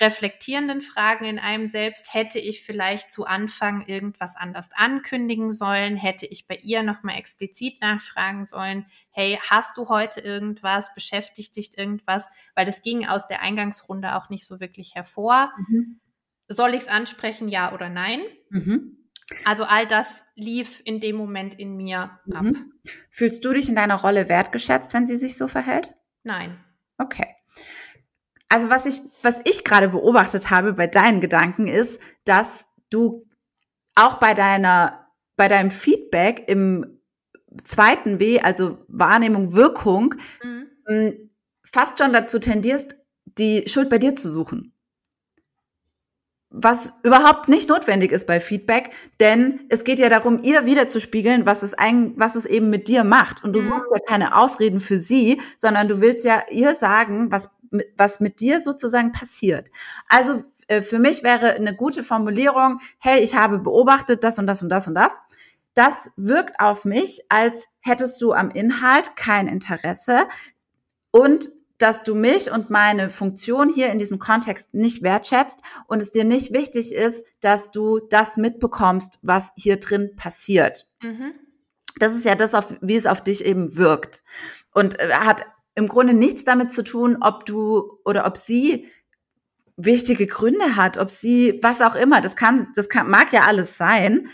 reflektierenden 0.00 0.80
Fragen 0.80 1.24
in 1.24 1.38
einem 1.38 1.66
selbst, 1.66 2.14
hätte 2.14 2.38
ich 2.38 2.62
vielleicht 2.62 3.10
zu 3.10 3.26
Anfang 3.26 3.86
irgendwas 3.86 4.36
anders 4.36 4.70
ankündigen 4.72 5.52
sollen, 5.52 5.96
hätte 5.96 6.26
ich 6.26 6.46
bei 6.46 6.56
ihr 6.56 6.82
nochmal 6.82 7.16
explizit 7.16 7.80
nachfragen 7.80 8.46
sollen, 8.46 8.86
hey, 9.10 9.38
hast 9.50 9.76
du 9.76 9.88
heute 9.88 10.20
irgendwas, 10.20 10.94
beschäftigt 10.94 11.56
dich 11.56 11.76
irgendwas, 11.76 12.28
weil 12.54 12.64
das 12.64 12.82
ging 12.82 13.06
aus 13.06 13.26
der 13.26 13.42
Eingangsrunde 13.42 14.14
auch 14.16 14.28
nicht 14.30 14.46
so 14.46 14.60
wirklich 14.60 14.94
hervor. 14.94 15.52
Mhm. 15.68 16.00
Soll 16.52 16.74
ich 16.74 16.82
es 16.82 16.88
ansprechen, 16.88 17.46
ja 17.46 17.72
oder 17.72 17.88
nein? 17.88 18.20
Mhm. 18.50 18.96
Also 19.44 19.62
all 19.62 19.86
das 19.86 20.24
lief 20.34 20.82
in 20.84 20.98
dem 20.98 21.14
Moment 21.14 21.54
in 21.54 21.76
mir 21.76 22.18
mhm. 22.26 22.34
ab. 22.34 22.46
Fühlst 23.10 23.44
du 23.44 23.52
dich 23.52 23.68
in 23.68 23.76
deiner 23.76 23.94
Rolle 23.94 24.28
wertgeschätzt, 24.28 24.92
wenn 24.92 25.06
sie 25.06 25.16
sich 25.16 25.36
so 25.36 25.46
verhält? 25.46 25.94
Nein. 26.24 26.58
Okay. 26.98 27.28
Also 28.48 28.68
was 28.68 28.86
ich, 28.86 29.00
was 29.22 29.40
ich 29.44 29.62
gerade 29.62 29.90
beobachtet 29.90 30.50
habe 30.50 30.72
bei 30.72 30.88
deinen 30.88 31.20
Gedanken 31.20 31.68
ist, 31.68 32.00
dass 32.24 32.66
du 32.90 33.28
auch 33.94 34.18
bei 34.18 34.34
deiner, 34.34 35.06
bei 35.36 35.46
deinem 35.46 35.70
Feedback 35.70 36.48
im 36.48 36.98
zweiten 37.62 38.18
W, 38.18 38.40
also 38.40 38.84
Wahrnehmung, 38.88 39.52
Wirkung, 39.52 40.16
mhm. 40.42 41.30
fast 41.62 41.98
schon 41.98 42.12
dazu 42.12 42.40
tendierst, 42.40 42.96
die 43.24 43.68
Schuld 43.68 43.88
bei 43.88 43.98
dir 43.98 44.16
zu 44.16 44.28
suchen 44.28 44.74
was 46.50 46.94
überhaupt 47.04 47.48
nicht 47.48 47.68
notwendig 47.68 48.10
ist 48.10 48.26
bei 48.26 48.40
Feedback, 48.40 48.90
denn 49.20 49.60
es 49.68 49.84
geht 49.84 50.00
ja 50.00 50.08
darum, 50.08 50.42
ihr 50.42 50.66
wiederzuspiegeln, 50.66 51.46
was 51.46 51.62
es 51.62 51.74
ein, 51.74 52.12
was 52.16 52.34
es 52.34 52.44
eben 52.44 52.70
mit 52.70 52.88
dir 52.88 53.04
macht. 53.04 53.44
Und 53.44 53.52
du 53.52 53.60
mhm. 53.60 53.66
suchst 53.66 53.90
ja 53.94 54.00
keine 54.06 54.36
Ausreden 54.36 54.80
für 54.80 54.98
sie, 54.98 55.40
sondern 55.56 55.86
du 55.86 56.00
willst 56.00 56.24
ja 56.24 56.42
ihr 56.50 56.74
sagen, 56.74 57.30
was, 57.30 57.56
was 57.96 58.18
mit 58.18 58.40
dir 58.40 58.60
sozusagen 58.60 59.12
passiert. 59.12 59.70
Also 60.08 60.42
äh, 60.66 60.80
für 60.80 60.98
mich 60.98 61.22
wäre 61.22 61.52
eine 61.52 61.74
gute 61.76 62.02
Formulierung, 62.02 62.80
hey, 62.98 63.20
ich 63.20 63.36
habe 63.36 63.58
beobachtet 63.58 64.24
das 64.24 64.40
und 64.40 64.48
das 64.48 64.60
und 64.60 64.70
das 64.70 64.88
und 64.88 64.94
das. 64.94 65.20
Das 65.74 66.10
wirkt 66.16 66.58
auf 66.58 66.84
mich, 66.84 67.20
als 67.28 67.68
hättest 67.80 68.20
du 68.22 68.32
am 68.32 68.50
Inhalt 68.50 69.14
kein 69.14 69.46
Interesse 69.46 70.26
und 71.12 71.48
dass 71.80 72.02
du 72.02 72.14
mich 72.14 72.50
und 72.52 72.68
meine 72.68 73.08
Funktion 73.08 73.70
hier 73.70 73.88
in 73.88 73.98
diesem 73.98 74.18
Kontext 74.18 74.74
nicht 74.74 75.02
wertschätzt 75.02 75.60
und 75.86 76.02
es 76.02 76.10
dir 76.10 76.24
nicht 76.24 76.52
wichtig 76.52 76.94
ist, 76.94 77.24
dass 77.40 77.70
du 77.70 78.00
das 78.10 78.36
mitbekommst, 78.36 79.18
was 79.22 79.50
hier 79.56 79.78
drin 79.78 80.14
passiert. 80.14 80.86
Mhm. 81.02 81.32
Das 81.98 82.14
ist 82.14 82.26
ja 82.26 82.34
das, 82.34 82.54
auf, 82.54 82.74
wie 82.82 82.96
es 82.96 83.06
auf 83.06 83.22
dich 83.22 83.44
eben 83.44 83.76
wirkt. 83.76 84.22
Und 84.72 85.00
äh, 85.00 85.10
hat 85.12 85.46
im 85.74 85.88
Grunde 85.88 86.12
nichts 86.12 86.44
damit 86.44 86.70
zu 86.70 86.84
tun, 86.84 87.16
ob 87.22 87.46
du 87.46 87.98
oder 88.04 88.26
ob 88.26 88.36
sie 88.36 88.86
wichtige 89.76 90.26
Gründe 90.26 90.76
hat, 90.76 90.98
ob 90.98 91.08
sie 91.08 91.60
was 91.62 91.80
auch 91.80 91.94
immer, 91.94 92.20
das 92.20 92.36
kann, 92.36 92.68
das 92.74 92.90
kann, 92.90 93.08
mag 93.08 93.32
ja 93.32 93.46
alles 93.46 93.78
sein. 93.78 94.28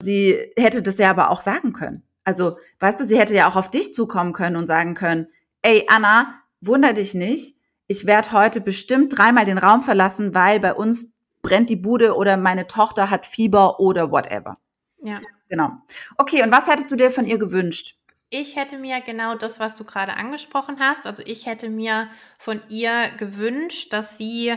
Sie 0.00 0.38
hätte 0.56 0.82
das 0.82 0.96
ja 0.96 1.10
aber 1.10 1.30
auch 1.30 1.42
sagen 1.42 1.74
können. 1.74 2.02
Also, 2.24 2.56
weißt 2.80 2.98
du, 2.98 3.04
sie 3.04 3.18
hätte 3.18 3.34
ja 3.34 3.46
auch 3.46 3.56
auf 3.56 3.68
dich 3.68 3.92
zukommen 3.92 4.32
können 4.32 4.56
und 4.56 4.66
sagen 4.66 4.94
können, 4.94 5.28
ey, 5.60 5.86
Anna, 5.88 6.40
wunder 6.60 6.92
dich 6.92 7.14
nicht, 7.14 7.56
ich 7.86 8.06
werde 8.06 8.32
heute 8.32 8.60
bestimmt 8.60 9.16
dreimal 9.16 9.44
den 9.44 9.58
Raum 9.58 9.82
verlassen, 9.82 10.34
weil 10.34 10.60
bei 10.60 10.74
uns 10.74 11.14
brennt 11.42 11.70
die 11.70 11.76
Bude 11.76 12.14
oder 12.14 12.36
meine 12.36 12.66
Tochter 12.66 13.10
hat 13.10 13.26
Fieber 13.26 13.80
oder 13.80 14.10
whatever. 14.10 14.58
Ja. 15.02 15.20
Genau. 15.48 15.70
Okay, 16.18 16.42
und 16.42 16.52
was 16.52 16.66
hättest 16.66 16.90
du 16.90 16.96
dir 16.96 17.10
von 17.10 17.26
ihr 17.26 17.38
gewünscht? 17.38 17.96
Ich 18.30 18.56
hätte 18.56 18.78
mir 18.78 19.00
genau 19.00 19.34
das, 19.34 19.58
was 19.58 19.76
du 19.76 19.84
gerade 19.84 20.12
angesprochen 20.12 20.78
hast. 20.78 21.06
Also 21.06 21.22
ich 21.24 21.46
hätte 21.46 21.70
mir 21.70 22.10
von 22.38 22.60
ihr 22.68 23.10
gewünscht, 23.16 23.92
dass 23.94 24.18
sie 24.18 24.54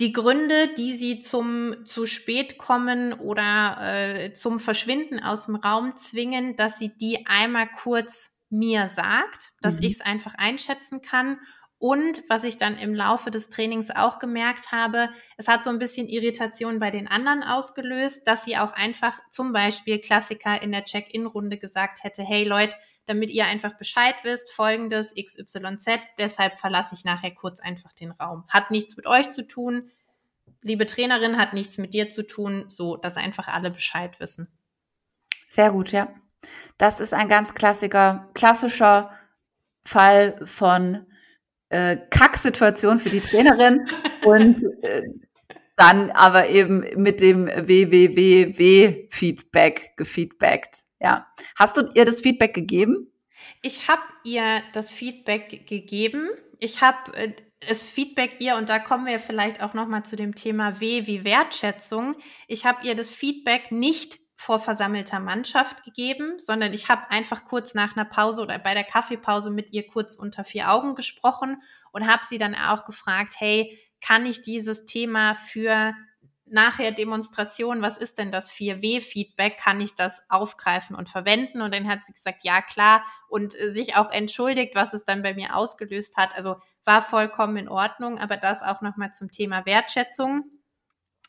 die 0.00 0.12
Gründe, 0.12 0.74
die 0.76 0.94
sie 0.94 1.20
zum 1.20 1.86
zu 1.86 2.06
spät 2.06 2.58
kommen 2.58 3.14
oder 3.14 3.78
äh, 3.80 4.32
zum 4.34 4.60
Verschwinden 4.60 5.20
aus 5.20 5.46
dem 5.46 5.56
Raum 5.56 5.96
zwingen, 5.96 6.56
dass 6.56 6.78
sie 6.78 6.90
die 6.90 7.26
einmal 7.26 7.68
kurz 7.70 8.33
mir 8.58 8.88
sagt, 8.88 9.52
dass 9.60 9.76
mhm. 9.76 9.84
ich 9.84 9.92
es 9.94 10.00
einfach 10.00 10.34
einschätzen 10.36 11.02
kann. 11.02 11.38
Und 11.78 12.22
was 12.28 12.44
ich 12.44 12.56
dann 12.56 12.78
im 12.78 12.94
Laufe 12.94 13.30
des 13.30 13.50
Trainings 13.50 13.90
auch 13.90 14.18
gemerkt 14.18 14.72
habe, 14.72 15.10
es 15.36 15.48
hat 15.48 15.64
so 15.64 15.70
ein 15.70 15.78
bisschen 15.78 16.08
Irritation 16.08 16.78
bei 16.78 16.90
den 16.90 17.08
anderen 17.08 17.42
ausgelöst, 17.42 18.26
dass 18.26 18.44
sie 18.44 18.56
auch 18.56 18.72
einfach 18.72 19.18
zum 19.30 19.52
Beispiel 19.52 19.98
Klassiker 19.98 20.62
in 20.62 20.72
der 20.72 20.84
Check-in-Runde 20.84 21.58
gesagt 21.58 22.02
hätte, 22.02 22.22
hey 22.22 22.44
Leute, 22.44 22.76
damit 23.06 23.28
ihr 23.28 23.44
einfach 23.44 23.76
Bescheid 23.76 24.14
wisst, 24.22 24.50
folgendes 24.52 25.14
XYZ, 25.14 25.86
deshalb 26.18 26.58
verlasse 26.58 26.94
ich 26.94 27.04
nachher 27.04 27.32
kurz 27.32 27.60
einfach 27.60 27.92
den 27.92 28.12
Raum. 28.12 28.44
Hat 28.48 28.70
nichts 28.70 28.96
mit 28.96 29.06
euch 29.06 29.30
zu 29.30 29.46
tun, 29.46 29.90
liebe 30.62 30.86
Trainerin, 30.86 31.36
hat 31.36 31.52
nichts 31.52 31.76
mit 31.76 31.92
dir 31.92 32.08
zu 32.08 32.26
tun, 32.26 32.64
so, 32.68 32.96
dass 32.96 33.16
einfach 33.16 33.48
alle 33.48 33.70
Bescheid 33.70 34.18
wissen. 34.20 34.48
Sehr 35.48 35.70
gut, 35.70 35.92
ja. 35.92 36.08
Das 36.78 37.00
ist 37.00 37.14
ein 37.14 37.28
ganz 37.28 37.54
klassischer, 37.54 38.30
klassischer 38.34 39.10
Fall 39.84 40.40
von 40.44 41.06
äh, 41.68 41.96
Kacksituation 42.10 43.00
für 43.00 43.10
die 43.10 43.20
Trainerin 43.20 43.88
und 44.24 44.62
äh, 44.82 45.02
dann 45.76 46.10
aber 46.12 46.48
eben 46.48 46.86
mit 46.96 47.20
dem 47.20 47.46
WWW-Feedback 47.46 48.06
gefeedbackt. 49.96 50.84
Ja. 51.00 51.26
Hast 51.56 51.76
du 51.76 51.90
ihr 51.94 52.04
das 52.04 52.20
Feedback 52.20 52.54
gegeben? 52.54 53.10
Ich 53.60 53.88
habe 53.88 54.02
ihr 54.24 54.62
das 54.72 54.90
Feedback 54.90 55.66
gegeben. 55.66 56.28
Ich 56.60 56.80
habe 56.80 57.12
äh, 57.14 57.32
das 57.66 57.82
Feedback 57.82 58.36
ihr, 58.40 58.56
und 58.56 58.68
da 58.68 58.78
kommen 58.78 59.06
wir 59.06 59.18
vielleicht 59.18 59.62
auch 59.62 59.74
nochmal 59.74 60.04
zu 60.04 60.16
dem 60.16 60.34
Thema 60.34 60.80
W 60.80 61.06
wie 61.06 61.24
Wertschätzung. 61.24 62.16
Ich 62.46 62.64
habe 62.66 62.86
ihr 62.86 62.94
das 62.94 63.10
Feedback 63.10 63.72
nicht 63.72 64.18
vor 64.44 64.58
versammelter 64.58 65.20
Mannschaft 65.20 65.84
gegeben, 65.84 66.38
sondern 66.38 66.74
ich 66.74 66.90
habe 66.90 67.10
einfach 67.10 67.46
kurz 67.46 67.72
nach 67.72 67.96
einer 67.96 68.04
Pause 68.04 68.42
oder 68.42 68.58
bei 68.58 68.74
der 68.74 68.84
Kaffeepause 68.84 69.50
mit 69.50 69.72
ihr 69.72 69.86
kurz 69.86 70.16
unter 70.16 70.44
vier 70.44 70.70
Augen 70.70 70.94
gesprochen 70.94 71.62
und 71.92 72.06
habe 72.06 72.26
sie 72.26 72.36
dann 72.36 72.54
auch 72.54 72.84
gefragt, 72.84 73.36
hey, 73.38 73.78
kann 74.02 74.26
ich 74.26 74.42
dieses 74.42 74.84
Thema 74.84 75.34
für 75.34 75.94
nachher 76.44 76.92
Demonstration, 76.92 77.80
was 77.80 77.96
ist 77.96 78.18
denn 78.18 78.30
das 78.30 78.50
4W-Feedback? 78.52 79.56
Kann 79.56 79.80
ich 79.80 79.94
das 79.94 80.22
aufgreifen 80.28 80.94
und 80.94 81.08
verwenden? 81.08 81.62
Und 81.62 81.72
dann 81.74 81.88
hat 81.88 82.04
sie 82.04 82.12
gesagt, 82.12 82.44
ja 82.44 82.60
klar, 82.60 83.02
und 83.28 83.58
äh, 83.58 83.70
sich 83.70 83.96
auch 83.96 84.10
entschuldigt, 84.10 84.74
was 84.74 84.92
es 84.92 85.04
dann 85.04 85.22
bei 85.22 85.32
mir 85.32 85.56
ausgelöst 85.56 86.18
hat. 86.18 86.36
Also 86.36 86.56
war 86.84 87.00
vollkommen 87.00 87.56
in 87.56 87.68
Ordnung, 87.70 88.18
aber 88.18 88.36
das 88.36 88.62
auch 88.62 88.82
nochmal 88.82 89.12
zum 89.12 89.30
Thema 89.30 89.64
Wertschätzung. 89.64 90.44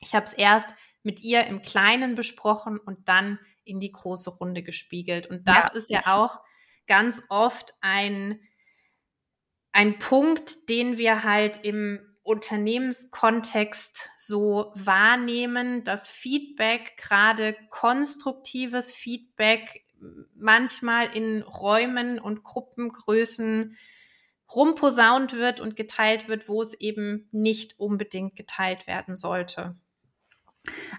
Ich 0.02 0.14
habe 0.14 0.26
es 0.26 0.34
erst 0.34 0.76
mit 1.06 1.22
ihr 1.22 1.46
im 1.46 1.62
Kleinen 1.62 2.16
besprochen 2.16 2.80
und 2.80 3.08
dann 3.08 3.40
in 3.64 3.80
die 3.80 3.92
große 3.92 4.30
Runde 4.30 4.64
gespiegelt. 4.64 5.28
Und 5.28 5.48
das 5.48 5.72
ja, 5.72 5.72
ist 5.74 5.90
ja 5.90 6.02
auch 6.16 6.40
ganz 6.88 7.22
oft 7.30 7.74
ein, 7.82 8.40
ein 9.72 9.98
Punkt, 9.98 10.70
den 10.70 10.98
wir 10.98 11.24
halt 11.24 11.64
im 11.64 12.00
Unternehmenskontext 12.24 14.10
so 14.18 14.72
wahrnehmen, 14.76 15.84
dass 15.84 16.08
Feedback, 16.08 16.98
gerade 16.98 17.56
konstruktives 17.70 18.92
Feedback, 18.92 19.86
manchmal 20.36 21.16
in 21.16 21.42
Räumen 21.42 22.20
und 22.20 22.44
Gruppengrößen 22.44 23.78
rumposaunt 24.54 25.34
wird 25.34 25.60
und 25.60 25.76
geteilt 25.76 26.28
wird, 26.28 26.48
wo 26.48 26.62
es 26.62 26.74
eben 26.76 27.28
nicht 27.32 27.80
unbedingt 27.80 28.36
geteilt 28.36 28.88
werden 28.88 29.16
sollte. 29.16 29.76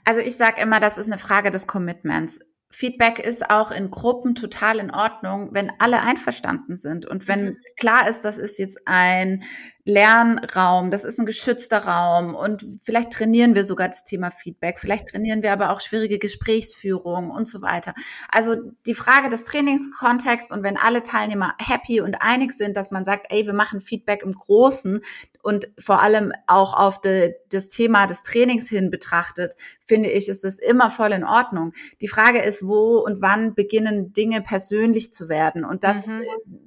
Also 0.05 0.20
ich 0.20 0.37
sage 0.37 0.61
immer, 0.61 0.81
das 0.81 0.98
ist 0.98 1.07
eine 1.07 1.18
Frage 1.18 1.50
des 1.50 1.66
Commitments. 1.66 2.40
Feedback 2.70 3.18
ist 3.18 3.48
auch 3.48 3.70
in 3.70 3.90
Gruppen 3.90 4.35
total 4.35 4.79
in 4.79 4.90
Ordnung, 4.90 5.50
wenn 5.52 5.72
alle 5.79 6.00
einverstanden 6.00 6.76
sind 6.76 7.07
und 7.07 7.29
wenn 7.29 7.44
mhm. 7.44 7.57
klar 7.79 8.09
ist, 8.09 8.24
das 8.24 8.38
ist 8.38 8.59
jetzt 8.59 8.87
ein 8.87 9.44
Lernraum, 9.88 10.90
das 10.90 11.05
ist 11.05 11.16
ein 11.20 11.27
geschützter 11.27 11.79
Raum 11.79 12.35
und 12.35 12.66
vielleicht 12.83 13.12
trainieren 13.12 13.55
wir 13.55 13.64
sogar 13.64 13.87
das 13.87 14.03
Thema 14.03 14.33
Feedback, 14.33 14.81
vielleicht 14.81 15.07
trainieren 15.07 15.44
wir 15.44 15.53
aber 15.53 15.70
auch 15.70 15.81
schwierige 15.81 16.18
Gesprächsführung 16.18 17.31
und 17.31 17.46
so 17.46 17.62
weiter. 17.62 17.94
Also 18.29 18.57
die 18.85 18.94
Frage 18.94 19.29
des 19.29 19.44
Trainingskontexts 19.44 20.51
und 20.51 20.64
wenn 20.64 20.77
alle 20.77 21.05
Teilnehmer 21.05 21.55
happy 21.59 22.01
und 22.01 22.16
einig 22.20 22.53
sind, 22.53 22.77
dass 22.77 22.90
man 22.90 23.05
sagt, 23.05 23.29
ey, 23.31 23.46
wir 23.46 23.53
machen 23.53 23.79
Feedback 23.79 24.25
im 24.25 24.33
Großen 24.33 25.03
und 25.40 25.68
vor 25.79 26.03
allem 26.03 26.33
auch 26.49 26.75
auf 26.75 27.01
de, 27.01 27.37
das 27.53 27.68
Thema 27.68 28.09
des 28.09 28.25
Trainings 28.25 28.68
hin 28.68 28.90
betrachtet, 28.90 29.55
finde 29.87 30.11
ich, 30.11 30.29
ist 30.29 30.42
das 30.42 30.59
immer 30.59 30.90
voll 30.90 31.12
in 31.12 31.22
Ordnung. 31.22 31.75
Die 32.01 32.09
Frage 32.09 32.42
ist, 32.42 32.66
wo 32.66 32.99
und 32.99 33.22
wann 33.22 33.55
beginnen 33.55 34.12
Dinge 34.12 34.42
persönlich 34.42 35.12
zu 35.12 35.29
werden 35.29 35.64
und 35.64 35.85
das, 35.85 36.09
mhm. 36.09 36.22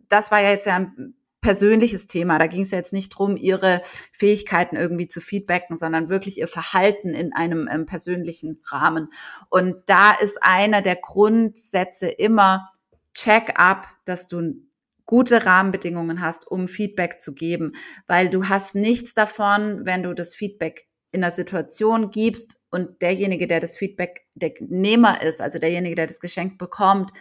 das 0.07 0.31
war 0.31 0.41
ja 0.41 0.51
jetzt 0.51 0.65
ja 0.65 0.77
ein 0.77 1.15
persönliches 1.41 2.07
Thema. 2.07 2.37
Da 2.37 2.47
ging 2.47 2.63
es 2.63 2.71
ja 2.71 2.77
jetzt 2.77 2.93
nicht 2.93 3.09
drum, 3.09 3.37
ihre 3.37 3.81
Fähigkeiten 4.11 4.75
irgendwie 4.75 5.07
zu 5.07 5.21
feedbacken, 5.21 5.77
sondern 5.77 6.09
wirklich 6.09 6.37
ihr 6.37 6.47
Verhalten 6.47 7.13
in 7.13 7.33
einem 7.33 7.67
ähm, 7.71 7.85
persönlichen 7.85 8.61
Rahmen. 8.65 9.09
Und 9.49 9.75
da 9.85 10.11
ist 10.11 10.41
einer 10.43 10.81
der 10.81 10.97
Grundsätze 10.97 12.07
immer 12.07 12.69
check 13.13 13.53
up, 13.55 13.87
dass 14.05 14.27
du 14.27 14.53
gute 15.05 15.45
Rahmenbedingungen 15.45 16.21
hast, 16.21 16.49
um 16.49 16.67
Feedback 16.67 17.19
zu 17.19 17.33
geben, 17.33 17.73
weil 18.05 18.29
du 18.29 18.47
hast 18.47 18.75
nichts 18.75 19.15
davon, 19.15 19.81
wenn 19.85 20.03
du 20.03 20.13
das 20.13 20.35
Feedback 20.35 20.87
in 21.11 21.23
einer 21.23 21.31
Situation 21.31 22.11
gibst 22.11 22.59
und 22.69 23.01
derjenige, 23.01 23.47
der 23.47 23.59
das 23.59 23.75
Feedback 23.75 24.27
der 24.35 24.53
Nehmer 24.59 25.23
ist, 25.23 25.41
also 25.41 25.57
derjenige, 25.57 25.95
der 25.95 26.05
das 26.05 26.19
Geschenk 26.19 26.59
bekommt, 26.59 27.11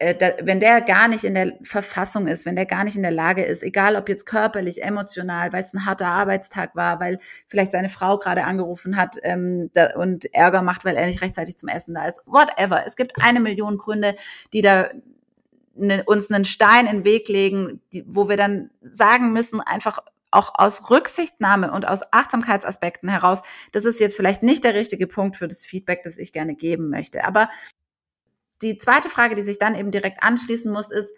wenn 0.00 0.60
der 0.60 0.80
gar 0.80 1.08
nicht 1.08 1.24
in 1.24 1.34
der 1.34 1.52
Verfassung 1.62 2.26
ist, 2.26 2.46
wenn 2.46 2.56
der 2.56 2.66
gar 2.66 2.84
nicht 2.84 2.96
in 2.96 3.02
der 3.02 3.10
Lage 3.12 3.44
ist, 3.44 3.62
egal 3.62 3.96
ob 3.96 4.08
jetzt 4.08 4.26
körperlich, 4.26 4.82
emotional, 4.82 5.52
weil 5.52 5.62
es 5.62 5.72
ein 5.72 5.86
harter 5.86 6.08
Arbeitstag 6.08 6.74
war, 6.74 7.00
weil 7.00 7.18
vielleicht 7.46 7.72
seine 7.72 7.88
Frau 7.88 8.18
gerade 8.18 8.44
angerufen 8.44 8.96
hat 8.96 9.16
ähm, 9.22 9.70
da, 9.74 9.94
und 9.96 10.32
Ärger 10.34 10.62
macht, 10.62 10.84
weil 10.84 10.96
er 10.96 11.06
nicht 11.06 11.22
rechtzeitig 11.22 11.56
zum 11.56 11.68
Essen 11.68 11.94
da 11.94 12.06
ist, 12.06 12.22
whatever. 12.26 12.84
Es 12.86 12.96
gibt 12.96 13.12
eine 13.22 13.40
Million 13.40 13.78
Gründe, 13.78 14.14
die 14.52 14.62
da 14.62 14.88
ne, 15.74 16.02
uns 16.06 16.30
einen 16.30 16.44
Stein 16.44 16.86
in 16.86 16.98
den 16.98 17.04
Weg 17.04 17.28
legen, 17.28 17.80
die, 17.92 18.04
wo 18.06 18.28
wir 18.28 18.36
dann 18.36 18.70
sagen 18.82 19.32
müssen, 19.32 19.60
einfach 19.60 20.00
auch 20.30 20.52
aus 20.54 20.90
Rücksichtnahme 20.90 21.72
und 21.72 21.86
aus 21.86 22.00
Achtsamkeitsaspekten 22.10 23.08
heraus, 23.08 23.40
das 23.72 23.84
ist 23.84 23.98
jetzt 23.98 24.16
vielleicht 24.16 24.42
nicht 24.42 24.64
der 24.64 24.74
richtige 24.74 25.06
Punkt 25.06 25.36
für 25.36 25.48
das 25.48 25.64
Feedback, 25.64 26.02
das 26.02 26.18
ich 26.18 26.32
gerne 26.32 26.54
geben 26.54 26.90
möchte. 26.90 27.24
Aber 27.24 27.48
die 28.62 28.78
zweite 28.78 29.08
Frage, 29.08 29.34
die 29.34 29.42
sich 29.42 29.58
dann 29.58 29.74
eben 29.74 29.90
direkt 29.90 30.22
anschließen 30.22 30.70
muss, 30.70 30.90
ist, 30.90 31.12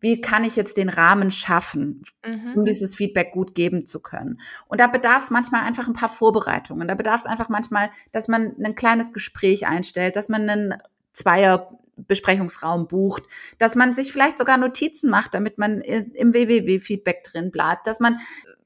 wie 0.00 0.20
kann 0.20 0.44
ich 0.44 0.54
jetzt 0.54 0.76
den 0.76 0.88
Rahmen 0.88 1.30
schaffen, 1.30 2.04
mhm. 2.24 2.54
um 2.54 2.64
dieses 2.64 2.94
Feedback 2.94 3.32
gut 3.32 3.54
geben 3.54 3.84
zu 3.84 4.00
können? 4.00 4.40
Und 4.68 4.80
da 4.80 4.86
bedarf 4.86 5.24
es 5.24 5.30
manchmal 5.30 5.62
einfach 5.62 5.88
ein 5.88 5.92
paar 5.92 6.08
Vorbereitungen. 6.08 6.86
Da 6.86 6.94
bedarf 6.94 7.20
es 7.20 7.26
einfach 7.26 7.48
manchmal, 7.48 7.90
dass 8.12 8.28
man 8.28 8.54
ein 8.62 8.76
kleines 8.76 9.12
Gespräch 9.12 9.66
einstellt, 9.66 10.16
dass 10.16 10.28
man 10.28 10.48
einen 10.48 10.74
Zweier 11.12 11.68
Besprechungsraum 11.96 12.86
bucht, 12.86 13.24
dass 13.58 13.74
man 13.74 13.92
sich 13.92 14.12
vielleicht 14.12 14.38
sogar 14.38 14.56
Notizen 14.56 15.10
macht, 15.10 15.34
damit 15.34 15.58
man 15.58 15.80
im 15.80 16.32
WWW-Feedback 16.32 17.24
drin 17.24 17.50
bleibt, 17.50 17.88
dass 17.88 17.98
man 17.98 18.18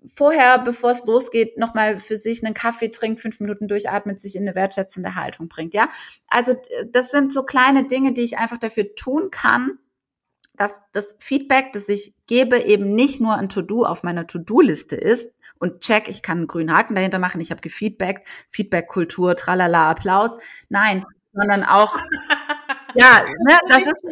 vorher, 0.06 0.58
bevor 0.58 0.90
es 0.90 1.04
losgeht, 1.04 1.58
nochmal 1.58 1.98
für 1.98 2.16
sich 2.16 2.44
einen 2.44 2.54
Kaffee 2.54 2.90
trinkt, 2.90 3.20
fünf 3.20 3.40
Minuten 3.40 3.68
durchatmet, 3.68 4.20
sich 4.20 4.36
in 4.36 4.42
eine 4.42 4.54
wertschätzende 4.54 5.14
Haltung 5.14 5.48
bringt, 5.48 5.74
ja. 5.74 5.88
Also 6.28 6.54
das 6.90 7.10
sind 7.10 7.32
so 7.32 7.42
kleine 7.42 7.86
Dinge, 7.86 8.12
die 8.12 8.22
ich 8.22 8.38
einfach 8.38 8.58
dafür 8.58 8.94
tun 8.94 9.30
kann, 9.30 9.78
dass 10.54 10.80
das 10.92 11.16
Feedback, 11.18 11.72
das 11.72 11.88
ich 11.88 12.14
gebe, 12.26 12.58
eben 12.58 12.94
nicht 12.94 13.20
nur 13.20 13.34
ein 13.34 13.48
To-Do 13.48 13.84
auf 13.84 14.02
meiner 14.02 14.26
To-Do-Liste 14.26 14.96
ist 14.96 15.32
und 15.58 15.80
check, 15.80 16.08
ich 16.08 16.22
kann 16.22 16.38
einen 16.38 16.46
grünen 16.46 16.76
Haken 16.76 16.94
dahinter 16.94 17.18
machen, 17.18 17.40
ich 17.40 17.50
habe 17.50 17.60
gefeedbackt, 17.62 18.26
Feedback-Kultur, 18.50 19.34
tralala, 19.34 19.90
Applaus. 19.90 20.36
Nein, 20.68 21.04
sondern 21.32 21.64
auch 21.64 21.98
ja, 22.94 23.24
ne, 23.46 23.58
das 23.68 23.82
ist, 23.82 24.04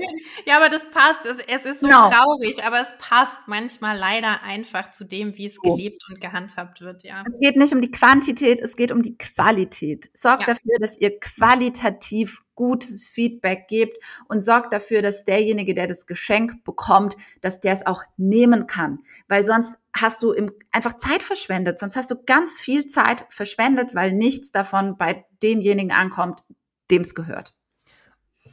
ja, 0.46 0.56
aber 0.56 0.68
das 0.68 0.90
passt. 0.90 1.26
Es, 1.26 1.38
es 1.38 1.64
ist 1.66 1.80
so 1.80 1.86
genau. 1.86 2.10
traurig, 2.10 2.64
aber 2.64 2.80
es 2.80 2.92
passt 2.98 3.42
manchmal 3.46 3.96
leider 3.98 4.42
einfach 4.42 4.90
zu 4.90 5.04
dem, 5.04 5.36
wie 5.36 5.46
es 5.46 5.58
gelebt 5.58 6.02
und 6.08 6.20
gehandhabt 6.20 6.80
wird, 6.80 7.02
ja. 7.04 7.24
Es 7.26 7.40
geht 7.40 7.56
nicht 7.56 7.72
um 7.72 7.80
die 7.80 7.90
Quantität, 7.90 8.60
es 8.60 8.76
geht 8.76 8.92
um 8.92 9.02
die 9.02 9.16
Qualität. 9.16 10.10
Sorgt 10.14 10.46
ja. 10.46 10.54
dafür, 10.54 10.78
dass 10.80 10.98
ihr 10.98 11.18
qualitativ 11.18 12.42
gutes 12.54 13.08
Feedback 13.08 13.68
gebt 13.68 13.96
und 14.28 14.42
sorgt 14.42 14.74
dafür, 14.74 15.00
dass 15.00 15.24
derjenige, 15.24 15.72
der 15.72 15.86
das 15.86 16.06
Geschenk 16.06 16.62
bekommt, 16.62 17.16
dass 17.40 17.60
der 17.60 17.72
es 17.72 17.86
auch 17.86 18.02
nehmen 18.18 18.66
kann. 18.66 18.98
Weil 19.28 19.46
sonst 19.46 19.76
hast 19.94 20.22
du 20.22 20.32
im, 20.32 20.52
einfach 20.70 20.96
Zeit 20.98 21.22
verschwendet. 21.22 21.78
Sonst 21.78 21.96
hast 21.96 22.10
du 22.10 22.22
ganz 22.24 22.60
viel 22.60 22.86
Zeit 22.88 23.26
verschwendet, 23.30 23.94
weil 23.94 24.12
nichts 24.12 24.52
davon 24.52 24.98
bei 24.98 25.24
demjenigen 25.42 25.92
ankommt, 25.92 26.44
dem 26.90 27.02
es 27.02 27.14
gehört. 27.14 27.54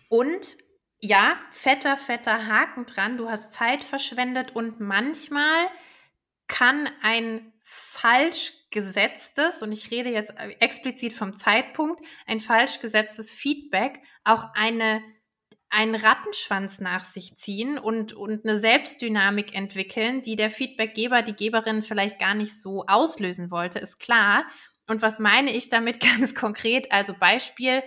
Und 0.10 0.58
ja, 1.00 1.38
fetter, 1.52 1.98
fetter 1.98 2.48
Haken 2.48 2.86
dran. 2.86 3.18
Du 3.18 3.30
hast 3.30 3.54
Zeit 3.54 3.84
verschwendet 3.84 4.56
und 4.56 4.80
manchmal 4.80 5.68
kann 6.48 6.90
ein 7.02 7.54
falsch 7.64 8.54
gesetztes, 8.72 9.62
und 9.62 9.72
ich 9.72 9.92
rede 9.92 10.10
jetzt 10.10 10.34
explizit 10.60 11.14
vom 11.14 11.36
Zeitpunkt, 11.36 12.02
ein 12.26 12.40
falsch 12.40 12.80
gesetztes 12.80 13.30
Feedback 13.30 14.02
auch 14.24 14.46
eine 14.54 15.02
einen 15.70 15.96
Rattenschwanz 15.96 16.80
nach 16.80 17.04
sich 17.04 17.36
ziehen 17.36 17.78
und, 17.78 18.14
und 18.14 18.46
eine 18.46 18.58
Selbstdynamik 18.58 19.54
entwickeln, 19.54 20.22
die 20.22 20.36
der 20.36 20.50
Feedbackgeber, 20.50 21.24
die 21.24 21.36
Geberin 21.36 21.82
vielleicht 21.82 22.20
gar 22.20 22.36
nicht 22.36 22.60
so 22.60 22.86
auslösen 22.88 23.52
wollte, 23.52 23.80
ist 23.80 24.00
klar. 24.00 24.46
Und 24.88 25.02
was 25.02 25.20
meine 25.20 25.54
ich 25.54 25.68
damit 25.68 26.00
ganz 26.18 26.34
konkret? 26.34 26.92
Also 26.92 27.14
Beispiel, 27.14 27.84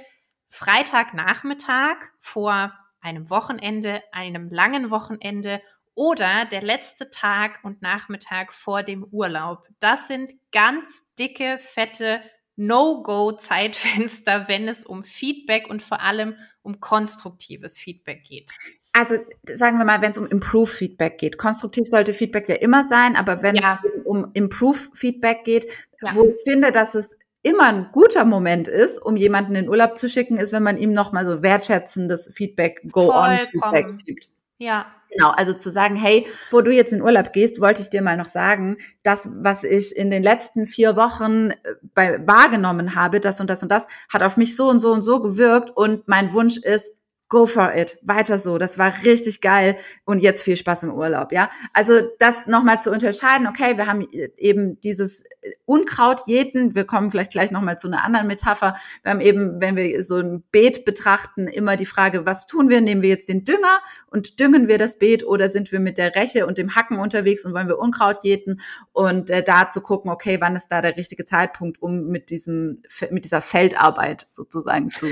Freitagnachmittag 0.50 1.96
vor 2.18 2.74
einem 3.00 3.30
Wochenende, 3.30 4.02
einem 4.12 4.48
langen 4.50 4.90
Wochenende 4.90 5.62
oder 5.94 6.44
der 6.44 6.62
letzte 6.62 7.10
Tag 7.10 7.60
und 7.62 7.82
Nachmittag 7.82 8.52
vor 8.52 8.82
dem 8.82 9.04
Urlaub. 9.04 9.66
Das 9.80 10.06
sind 10.06 10.32
ganz 10.52 11.02
dicke, 11.18 11.58
fette 11.58 12.20
No-Go-Zeitfenster, 12.56 14.44
wenn 14.48 14.68
es 14.68 14.84
um 14.84 15.02
Feedback 15.02 15.68
und 15.68 15.82
vor 15.82 16.02
allem 16.02 16.36
um 16.62 16.80
konstruktives 16.80 17.78
Feedback 17.78 18.24
geht. 18.24 18.50
Also 18.92 19.16
sagen 19.54 19.78
wir 19.78 19.84
mal, 19.84 20.02
wenn 20.02 20.10
es 20.10 20.18
um 20.18 20.26
Improve-Feedback 20.26 21.18
geht. 21.18 21.38
Konstruktiv 21.38 21.86
sollte 21.86 22.12
Feedback 22.12 22.48
ja 22.48 22.56
immer 22.56 22.84
sein, 22.84 23.14
aber 23.14 23.42
wenn 23.42 23.54
ja. 23.54 23.80
es 23.82 24.04
um 24.04 24.30
Improve-Feedback 24.34 25.44
geht, 25.44 25.66
ja. 26.02 26.14
wo 26.14 26.24
ich 26.26 26.42
finde, 26.42 26.72
dass 26.72 26.94
es 26.94 27.16
immer 27.42 27.66
ein 27.66 27.88
guter 27.92 28.24
Moment 28.24 28.68
ist, 28.68 29.00
um 29.00 29.16
jemanden 29.16 29.55
in 29.55 29.68
Urlaub 29.68 29.96
zu 29.96 30.09
schicken, 30.09 30.37
ist, 30.37 30.53
wenn 30.53 30.62
man 30.62 30.76
ihm 30.76 30.92
nochmal 30.92 31.24
so 31.24 31.42
wertschätzendes 31.42 32.33
Feedback, 32.35 32.81
Go-on-Feedback 32.90 34.05
gibt. 34.05 34.29
Ja. 34.59 34.87
Genau, 35.12 35.31
also 35.31 35.53
zu 35.55 35.70
sagen, 35.70 35.96
hey, 35.96 36.26
wo 36.53 36.61
du 36.61 36.70
jetzt 36.70 36.92
in 36.92 37.03
Urlaub 37.03 37.33
gehst, 37.33 37.61
wollte 37.61 37.83
ich 37.83 37.90
dir 37.90 38.03
mal 38.03 38.16
noch 38.16 38.26
sagen, 38.26 38.76
das, 39.03 39.29
was 39.42 39.64
ich 39.64 39.96
in 39.96 40.11
den 40.11 40.22
letzten 40.22 40.66
vier 40.66 40.94
Wochen 40.94 41.50
äh, 41.50 41.57
bei, 41.94 42.24
wahrgenommen 42.26 42.94
habe, 42.94 43.18
das 43.18 43.40
und 43.40 43.50
das 43.50 43.62
und 43.62 43.72
das, 43.72 43.88
hat 44.09 44.22
auf 44.22 44.37
mich 44.37 44.55
so 44.55 44.68
und 44.68 44.79
so 44.79 44.92
und 44.92 45.03
so 45.03 45.20
gewirkt 45.20 45.70
und 45.70 46.07
mein 46.07 46.33
Wunsch 46.33 46.59
ist, 46.59 46.92
go 47.30 47.46
for 47.46 47.72
it, 47.74 47.96
weiter 48.02 48.38
so, 48.38 48.58
das 48.58 48.76
war 48.76 48.92
richtig 49.04 49.40
geil. 49.40 49.76
Und 50.04 50.18
jetzt 50.18 50.42
viel 50.42 50.56
Spaß 50.56 50.82
im 50.82 50.92
Urlaub, 50.92 51.32
ja. 51.32 51.48
Also 51.72 51.94
das 52.18 52.48
nochmal 52.48 52.80
zu 52.80 52.90
unterscheiden, 52.90 53.46
okay, 53.46 53.78
wir 53.78 53.86
haben 53.86 54.06
eben 54.36 54.80
dieses 54.80 55.24
Unkraut 55.64 56.22
jäten, 56.26 56.74
wir 56.74 56.84
kommen 56.84 57.10
vielleicht 57.10 57.30
gleich 57.30 57.52
nochmal 57.52 57.78
zu 57.78 57.86
einer 57.86 58.04
anderen 58.04 58.26
Metapher, 58.26 58.76
wir 59.02 59.12
haben 59.12 59.20
eben, 59.20 59.60
wenn 59.60 59.76
wir 59.76 60.02
so 60.02 60.16
ein 60.16 60.42
Beet 60.50 60.84
betrachten, 60.84 61.46
immer 61.46 61.76
die 61.76 61.86
Frage, 61.86 62.26
was 62.26 62.46
tun 62.46 62.68
wir, 62.68 62.80
nehmen 62.80 63.00
wir 63.00 63.08
jetzt 63.08 63.28
den 63.28 63.44
Dünger 63.44 63.78
und 64.10 64.40
düngen 64.40 64.66
wir 64.66 64.78
das 64.78 64.98
Beet 64.98 65.24
oder 65.24 65.48
sind 65.48 65.70
wir 65.70 65.78
mit 65.78 65.98
der 65.98 66.16
Reche 66.16 66.46
und 66.46 66.58
dem 66.58 66.74
Hacken 66.74 66.98
unterwegs 66.98 67.46
und 67.46 67.54
wollen 67.54 67.68
wir 67.68 67.78
Unkraut 67.78 68.18
jäten? 68.24 68.60
Und 68.92 69.30
äh, 69.30 69.44
da 69.44 69.68
zu 69.68 69.80
gucken, 69.80 70.10
okay, 70.10 70.40
wann 70.40 70.56
ist 70.56 70.68
da 70.68 70.82
der 70.82 70.96
richtige 70.96 71.24
Zeitpunkt, 71.24 71.80
um 71.80 72.08
mit 72.08 72.30
diesem, 72.30 72.82
mit 73.10 73.24
dieser 73.24 73.40
Feldarbeit 73.40 74.26
sozusagen 74.30 74.90
zu 74.90 75.06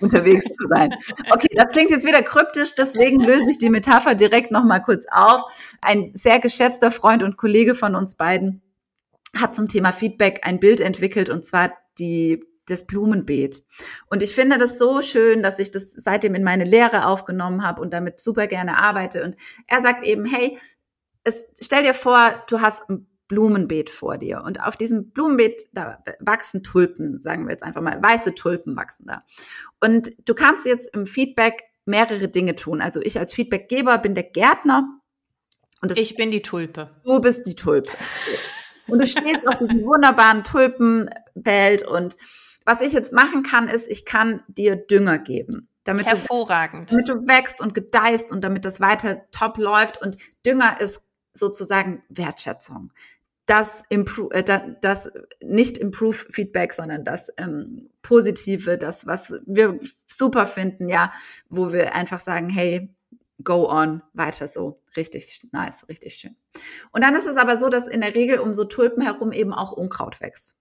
unterwegs 0.00 0.44
zu 0.44 0.68
sein. 0.68 0.94
Okay, 1.30 1.48
das 1.64 1.72
klingt 1.72 1.90
jetzt 1.90 2.06
wieder 2.06 2.22
kryptisch, 2.22 2.74
deswegen 2.74 3.20
löse 3.20 3.48
ich 3.50 3.58
die 3.58 3.70
Metapher 3.70 4.14
direkt 4.14 4.50
nochmal 4.50 4.82
kurz 4.82 5.06
auf. 5.10 5.42
Ein 5.80 6.10
sehr 6.14 6.38
geschätzter 6.38 6.90
Freund 6.90 7.22
und 7.22 7.36
Kollege 7.36 7.74
von 7.74 7.94
uns 7.94 8.16
beiden 8.16 8.62
hat 9.34 9.54
zum 9.54 9.66
Thema 9.66 9.92
Feedback 9.92 10.40
ein 10.42 10.60
Bild 10.60 10.80
entwickelt 10.80 11.28
und 11.28 11.44
zwar 11.44 11.72
die 11.98 12.44
das 12.66 12.86
Blumenbeet. 12.86 13.62
Und 14.08 14.22
ich 14.22 14.34
finde 14.34 14.58
das 14.58 14.78
so 14.78 15.02
schön, 15.02 15.42
dass 15.42 15.58
ich 15.58 15.70
das 15.70 15.92
seitdem 15.92 16.34
in 16.34 16.44
meine 16.44 16.64
Lehre 16.64 17.06
aufgenommen 17.06 17.62
habe 17.62 17.82
und 17.82 17.92
damit 17.92 18.20
super 18.20 18.46
gerne 18.46 18.78
arbeite. 18.78 19.22
Und 19.22 19.36
er 19.66 19.82
sagt 19.82 20.06
eben, 20.06 20.24
hey, 20.24 20.58
es, 21.24 21.44
stell 21.60 21.82
dir 21.82 21.94
vor, 21.94 22.42
du 22.48 22.60
hast 22.60 22.88
ein 22.88 23.06
Blumenbeet 23.28 23.90
vor 23.90 24.18
dir. 24.18 24.42
Und 24.44 24.62
auf 24.62 24.76
diesem 24.76 25.10
Blumenbeet, 25.10 25.68
da 25.72 26.02
wachsen 26.20 26.62
Tulpen, 26.62 27.20
sagen 27.20 27.44
wir 27.44 27.52
jetzt 27.52 27.62
einfach 27.62 27.80
mal, 27.80 28.02
weiße 28.02 28.34
Tulpen 28.34 28.76
wachsen 28.76 29.06
da. 29.06 29.24
Und 29.80 30.10
du 30.28 30.34
kannst 30.34 30.66
jetzt 30.66 30.94
im 30.94 31.06
Feedback 31.06 31.62
mehrere 31.86 32.28
Dinge 32.28 32.54
tun. 32.54 32.80
Also 32.80 33.00
ich 33.00 33.18
als 33.18 33.32
Feedbackgeber 33.32 33.98
bin 33.98 34.14
der 34.14 34.24
Gärtner. 34.24 35.00
Und 35.80 35.98
ich 35.98 36.16
bin 36.16 36.30
die 36.30 36.42
Tulpe. 36.42 36.90
Du 37.04 37.20
bist 37.20 37.46
die 37.46 37.54
Tulpe. 37.54 37.90
Und 38.86 38.98
du 38.98 39.06
stehst 39.06 39.46
auf 39.46 39.58
diesem 39.58 39.82
wunderbaren 39.84 40.44
Tulpenfeld. 40.44 41.86
Und 41.86 42.16
was 42.64 42.80
ich 42.80 42.92
jetzt 42.92 43.12
machen 43.12 43.42
kann, 43.42 43.68
ist, 43.68 43.90
ich 43.90 44.04
kann 44.04 44.42
dir 44.48 44.76
Dünger 44.76 45.18
geben. 45.18 45.68
Damit 45.84 46.06
Hervorragend. 46.06 46.90
Du, 46.90 46.96
damit 46.96 47.08
du 47.08 47.28
wächst 47.28 47.60
und 47.60 47.74
gedeihst 47.74 48.32
und 48.32 48.42
damit 48.42 48.64
das 48.64 48.80
weiter 48.80 49.26
top 49.30 49.58
läuft. 49.58 50.00
Und 50.00 50.16
Dünger 50.46 50.80
ist 50.80 51.02
sozusagen 51.34 52.02
Wertschätzung 52.08 52.92
das, 53.46 53.82
Improve, 53.88 54.34
äh, 54.34 54.74
das 54.80 55.10
nicht 55.42 55.78
Improve 55.78 56.14
Feedback, 56.14 56.72
sondern 56.72 57.04
das 57.04 57.30
ähm, 57.36 57.90
Positive, 58.02 58.78
das, 58.78 59.06
was 59.06 59.34
wir 59.46 59.78
super 60.06 60.46
finden, 60.46 60.88
ja, 60.88 61.12
wo 61.48 61.72
wir 61.72 61.94
einfach 61.94 62.20
sagen, 62.20 62.48
hey, 62.48 62.94
go 63.42 63.68
on, 63.68 64.02
weiter 64.12 64.48
so. 64.48 64.80
Richtig 64.96 65.48
nice, 65.52 65.86
richtig 65.88 66.14
schön. 66.14 66.36
Und 66.92 67.02
dann 67.02 67.14
ist 67.14 67.26
es 67.26 67.36
aber 67.36 67.56
so, 67.56 67.68
dass 67.68 67.88
in 67.88 68.00
der 68.00 68.14
Regel 68.14 68.38
um 68.38 68.54
so 68.54 68.64
Tulpen 68.64 69.02
herum 69.02 69.32
eben 69.32 69.52
auch 69.52 69.72
Unkraut 69.72 70.20
wächst. 70.20 70.54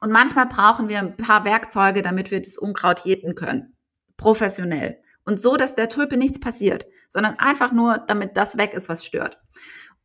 Und 0.00 0.12
manchmal 0.12 0.46
brauchen 0.46 0.88
wir 0.88 0.98
ein 0.98 1.16
paar 1.16 1.44
Werkzeuge, 1.44 2.02
damit 2.02 2.30
wir 2.30 2.40
das 2.40 2.58
Unkraut 2.58 3.00
jäten 3.00 3.34
können. 3.34 3.74
Professionell. 4.16 4.98
Und 5.24 5.40
so, 5.40 5.56
dass 5.56 5.74
der 5.74 5.88
Tulpe 5.88 6.16
nichts 6.16 6.38
passiert, 6.38 6.86
sondern 7.08 7.38
einfach 7.38 7.72
nur, 7.72 7.98
damit 8.06 8.36
das 8.36 8.56
weg 8.56 8.74
ist, 8.74 8.88
was 8.88 9.04
stört. 9.04 9.38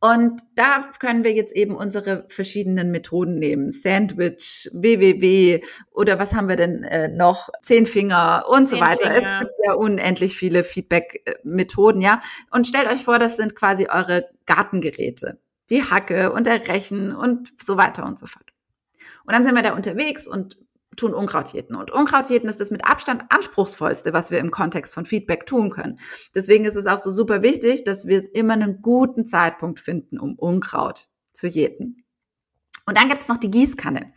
Und 0.04 0.42
da 0.54 0.86
können 1.00 1.24
wir 1.24 1.32
jetzt 1.32 1.56
eben 1.56 1.74
unsere 1.74 2.26
verschiedenen 2.28 2.90
Methoden 2.90 3.38
nehmen. 3.38 3.72
Sandwich, 3.72 4.68
WWW 4.74 5.62
oder 5.92 6.18
was 6.18 6.34
haben 6.34 6.46
wir 6.46 6.56
denn 6.56 6.84
äh, 6.84 7.08
noch? 7.08 7.48
Zehnfinger 7.62 8.44
und 8.46 8.68
Zehn 8.68 8.80
so 8.80 8.84
weiter. 8.84 9.10
Finger. 9.10 9.40
Es 9.40 9.48
gibt 9.48 9.60
ja 9.64 9.72
unendlich 9.72 10.36
viele 10.36 10.62
Feedback-Methoden, 10.62 12.02
ja. 12.02 12.20
Und 12.50 12.66
stellt 12.66 12.86
euch 12.86 13.02
vor, 13.02 13.18
das 13.18 13.38
sind 13.38 13.56
quasi 13.56 13.86
eure 13.90 14.28
Gartengeräte. 14.44 15.38
Die 15.70 15.84
Hacke 15.84 16.32
und 16.32 16.46
der 16.46 16.68
Rechen 16.68 17.16
und 17.16 17.54
so 17.58 17.78
weiter 17.78 18.04
und 18.04 18.18
so 18.18 18.26
fort. 18.26 18.44
Und 19.24 19.32
dann 19.32 19.42
sind 19.42 19.54
wir 19.54 19.62
da 19.62 19.72
unterwegs 19.74 20.26
und 20.26 20.58
tun 20.96 21.14
Unkrautjäten. 21.14 21.76
Und 21.76 21.90
Unkrautjäten 21.90 22.48
ist 22.48 22.60
das 22.60 22.70
mit 22.70 22.84
Abstand 22.84 23.24
anspruchsvollste, 23.28 24.12
was 24.12 24.30
wir 24.30 24.38
im 24.38 24.50
Kontext 24.50 24.94
von 24.94 25.06
Feedback 25.06 25.46
tun 25.46 25.70
können. 25.70 25.98
Deswegen 26.34 26.64
ist 26.64 26.76
es 26.76 26.86
auch 26.86 26.98
so 26.98 27.10
super 27.10 27.42
wichtig, 27.42 27.84
dass 27.84 28.06
wir 28.06 28.34
immer 28.34 28.54
einen 28.54 28.82
guten 28.82 29.26
Zeitpunkt 29.26 29.80
finden, 29.80 30.18
um 30.18 30.34
Unkraut 30.34 31.08
zu 31.32 31.46
jäten. 31.46 32.04
Und 32.86 32.98
dann 32.98 33.08
gibt's 33.08 33.28
noch 33.28 33.38
die 33.38 33.50
Gießkanne. 33.50 34.12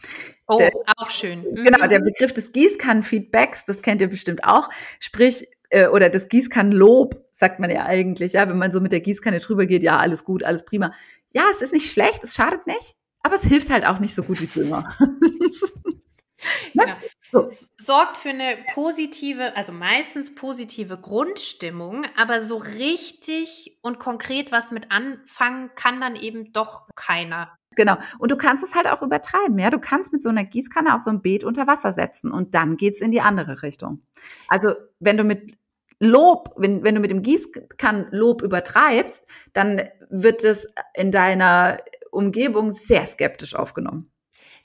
Oh, 0.47 0.57
der, 0.57 0.71
auch 0.97 1.09
schön. 1.09 1.39
Mhm. 1.39 1.63
Genau, 1.63 1.87
der 1.87 1.99
Begriff 1.99 2.33
des 2.33 2.51
Gießkannen-Feedbacks, 2.51 3.65
das 3.65 3.81
kennt 3.81 4.01
ihr 4.01 4.09
bestimmt 4.09 4.43
auch. 4.43 4.69
Sprich, 4.99 5.47
äh, 5.69 5.87
oder 5.87 6.09
das 6.09 6.27
Gießkannenlob, 6.29 7.25
sagt 7.31 7.59
man 7.59 7.69
ja 7.69 7.85
eigentlich, 7.85 8.33
ja, 8.33 8.49
wenn 8.49 8.57
man 8.57 8.71
so 8.71 8.81
mit 8.81 8.91
der 8.91 8.99
Gießkanne 8.99 9.39
drüber 9.39 9.65
geht, 9.65 9.83
ja, 9.83 9.97
alles 9.97 10.25
gut, 10.25 10.43
alles 10.43 10.65
prima. 10.65 10.93
Ja, 11.29 11.43
es 11.51 11.61
ist 11.61 11.73
nicht 11.73 11.91
schlecht, 11.91 12.23
es 12.23 12.33
schadet 12.33 12.65
nicht, 12.67 12.95
aber 13.21 13.35
es 13.35 13.43
hilft 13.43 13.69
halt 13.69 13.85
auch 13.85 13.99
nicht 13.99 14.15
so 14.15 14.23
gut 14.23 14.41
wie 14.41 14.47
Dünger. 14.47 14.91
Genau. 16.73 16.93
So. 17.31 17.49
Sorgt 17.77 18.17
für 18.17 18.29
eine 18.29 18.57
positive, 18.73 19.55
also 19.57 19.73
meistens 19.73 20.33
positive 20.33 20.97
Grundstimmung, 20.97 22.05
aber 22.15 22.41
so 22.41 22.57
richtig 22.57 23.77
und 23.81 23.99
konkret 23.99 24.51
was 24.51 24.71
mit 24.71 24.91
anfangen 24.91 25.71
kann 25.75 25.99
dann 25.99 26.15
eben 26.15 26.53
doch 26.53 26.87
keiner. 26.95 27.57
Genau. 27.75 27.97
Und 28.17 28.31
du 28.31 28.37
kannst 28.37 28.63
es 28.63 28.75
halt 28.75 28.87
auch 28.87 29.01
übertreiben, 29.01 29.57
ja. 29.59 29.69
Du 29.69 29.79
kannst 29.79 30.11
mit 30.11 30.23
so 30.23 30.29
einer 30.29 30.43
Gießkanne 30.43 30.95
auch 30.95 30.99
so 30.99 31.11
ein 31.11 31.21
Beet 31.21 31.43
unter 31.43 31.67
Wasser 31.67 31.93
setzen 31.93 32.31
und 32.31 32.55
dann 32.55 32.75
geht's 32.75 33.01
in 33.01 33.11
die 33.11 33.21
andere 33.21 33.61
Richtung. 33.61 34.01
Also, 34.47 34.73
wenn 34.99 35.17
du 35.17 35.23
mit 35.23 35.55
Lob, 35.99 36.53
wenn, 36.57 36.83
wenn 36.83 36.95
du 36.95 37.01
mit 37.01 37.11
dem 37.11 37.23
Gießkannenlob 37.23 38.41
übertreibst, 38.41 39.25
dann 39.53 39.81
wird 40.09 40.43
es 40.43 40.67
in 40.93 41.11
deiner 41.11 41.79
Umgebung 42.11 42.71
sehr 42.71 43.05
skeptisch 43.05 43.55
aufgenommen. 43.55 44.11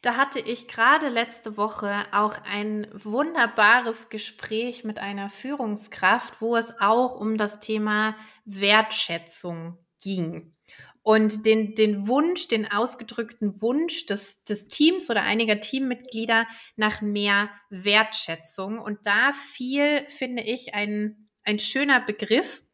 Da 0.03 0.17
hatte 0.17 0.41
ich 0.41 0.67
gerade 0.67 1.09
letzte 1.09 1.57
Woche 1.57 1.95
auch 2.11 2.35
ein 2.45 2.89
wunderbares 2.93 4.09
Gespräch 4.09 4.83
mit 4.83 4.99
einer 4.99 5.31
Führungskraft, 5.31 6.41
wo 6.41 6.57
es 6.57 6.81
auch 6.81 7.21
um 7.21 7.37
das 7.37 7.61
Thema 7.61 8.17
Wertschätzung 8.45 9.79
ging. 10.03 10.57
Und 11.05 11.47
den, 11.47 11.77
den 11.77 12.09
Wunsch, 12.09 12.49
den 12.49 12.71
ausgedrückten 12.71 13.63
Wunsch 13.63 14.07
des, 14.07 14.43
des 14.43 14.67
Teams 14.67 15.09
oder 15.09 15.23
einiger 15.23 15.61
Teammitglieder 15.61 16.49
nach 16.75 17.01
mehr 17.01 17.51
Wertschätzung. 17.71 18.81
Und 18.81 19.07
da 19.07 19.33
fiel, 19.33 20.05
finde 20.09 20.43
ich, 20.43 20.75
ein, 20.75 21.29
ein 21.45 21.61
schöner 21.61 22.01
Begriff, 22.01 22.65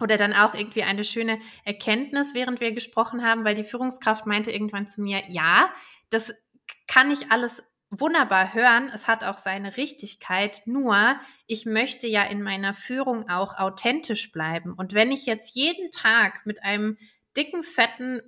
oder 0.00 0.16
dann 0.16 0.32
auch 0.32 0.54
irgendwie 0.54 0.84
eine 0.84 1.02
schöne 1.02 1.40
Erkenntnis, 1.64 2.32
während 2.32 2.60
wir 2.60 2.70
gesprochen 2.70 3.24
haben, 3.24 3.44
weil 3.44 3.56
die 3.56 3.64
Führungskraft 3.64 4.26
meinte 4.26 4.52
irgendwann 4.52 4.86
zu 4.86 5.00
mir, 5.00 5.22
ja, 5.28 5.72
das 6.10 6.32
kann 6.98 7.12
ich 7.12 7.30
alles 7.30 7.62
wunderbar 7.90 8.54
hören. 8.54 8.90
Es 8.92 9.06
hat 9.06 9.22
auch 9.22 9.36
seine 9.36 9.76
Richtigkeit. 9.76 10.62
Nur, 10.64 11.14
ich 11.46 11.64
möchte 11.64 12.08
ja 12.08 12.24
in 12.24 12.42
meiner 12.42 12.74
Führung 12.74 13.28
auch 13.28 13.56
authentisch 13.56 14.32
bleiben. 14.32 14.72
Und 14.72 14.94
wenn 14.94 15.12
ich 15.12 15.24
jetzt 15.24 15.54
jeden 15.54 15.92
Tag 15.92 16.44
mit 16.44 16.64
einem 16.64 16.98
dicken, 17.36 17.62
fetten 17.62 18.20